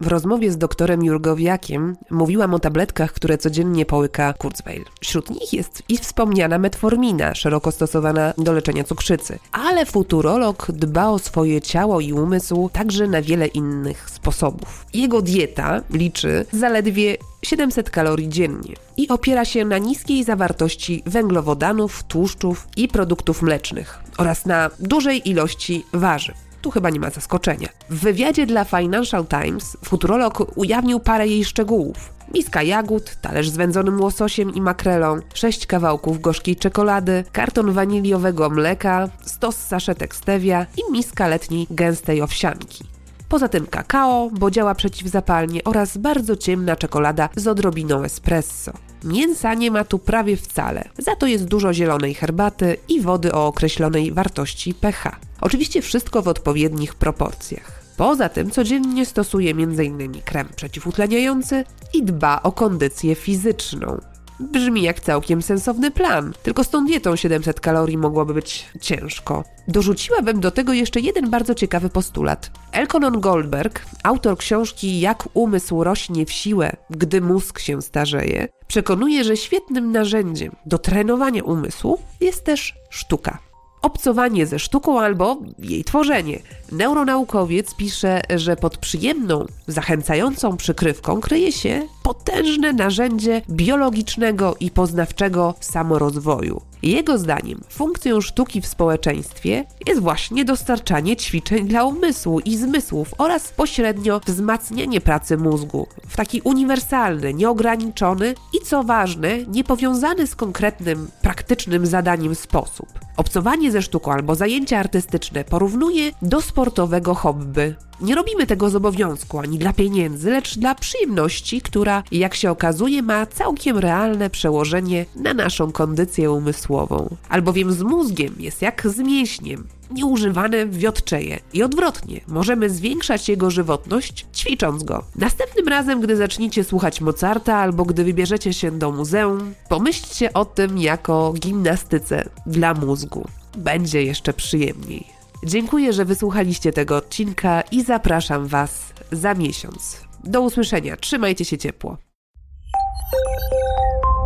[0.04, 4.86] W rozmowie z doktorem Jurgowiakiem mówiłam o tabletkach, które codziennie połyka Kurzweil.
[5.02, 9.40] Wśród nich jest i wspomniana metformina, szeroko stosowana do leczenia cukrzycy.
[9.52, 14.86] Ale futurolog dba o swoje ciało i umysł także na wiele innych sposobów.
[14.94, 22.68] Jego dieta liczy zaledwie 700 kalorii dziennie i opiera się na niskiej zawartości węglowodanów, tłuszczów
[22.78, 26.53] i produktów mlecznych oraz na dużej ilości warzyw.
[26.64, 27.69] Tu chyba nie ma zaskoczenia.
[27.90, 32.14] W wywiadzie dla Financial Times futurolog ujawnił parę jej szczegółów.
[32.34, 39.10] Miska jagód, talerz z wędzonym łososiem i makrelą, sześć kawałków gorzkiej czekolady, karton waniliowego mleka,
[39.26, 42.93] stos saszetek stevia i miska letniej gęstej owsianki.
[43.34, 48.72] Poza tym kakao, bo działa przeciwzapalnie oraz bardzo ciemna czekolada z odrobiną espresso.
[49.03, 53.47] Mięsa nie ma tu prawie wcale, za to jest dużo zielonej herbaty i wody o
[53.47, 55.15] określonej wartości pH.
[55.41, 57.84] Oczywiście wszystko w odpowiednich proporcjach.
[57.97, 60.22] Poza tym codziennie stosuje m.in.
[60.26, 64.12] krem przeciwutleniający i dba o kondycję fizyczną.
[64.39, 69.43] Brzmi jak całkiem sensowny plan, tylko z tą dietą 700 kalorii mogłoby być ciężko.
[69.68, 72.51] Dorzuciłabym do tego jeszcze jeden bardzo ciekawy postulat.
[72.72, 79.38] Elkonon Goldberg, autor książki Jak umysł rośnie w siłę, gdy mózg się starzeje, przekonuje, że
[79.38, 83.53] świetnym narzędziem do trenowania umysłu jest też sztuka
[83.84, 86.39] obcowanie ze sztuką albo jej tworzenie.
[86.72, 96.61] Neuronaukowiec pisze, że pod przyjemną, zachęcającą przykrywką kryje się potężne narzędzie biologicznego i poznawczego samorozwoju.
[96.84, 103.51] Jego zdaniem funkcją sztuki w społeczeństwie jest właśnie dostarczanie ćwiczeń dla umysłu i zmysłów oraz
[103.51, 111.85] pośrednio wzmacnianie pracy mózgu w taki uniwersalny, nieograniczony i co ważne, niepowiązany z konkretnym, praktycznym
[111.85, 112.88] zadaniem sposób.
[113.18, 117.76] Obcowanie ze sztuką albo zajęcia artystyczne porównuje do sportowego hobby.
[118.04, 123.02] Nie robimy tego z obowiązku ani dla pieniędzy, lecz dla przyjemności, która, jak się okazuje,
[123.02, 127.16] ma całkiem realne przełożenie na naszą kondycję umysłową.
[127.30, 129.68] Albowiem z mózgiem jest jak z mięśniem.
[129.92, 135.04] Nieużywane wiotczeje i odwrotnie, możemy zwiększać jego żywotność ćwicząc go.
[135.16, 140.78] Następnym razem, gdy zaczniecie słuchać Mozarta albo gdy wybierzecie się do muzeum, pomyślcie o tym
[140.78, 143.28] jako gimnastyce dla mózgu.
[143.58, 145.12] Będzie jeszcze przyjemniej.
[145.45, 150.02] Dziękuję, że wysłuchaliście tego odcinka i zapraszam Was za miesiąc.
[150.24, 151.98] Do usłyszenia, trzymajcie się ciepło.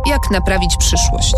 [0.06, 1.34] Jak naprawić przyszłość?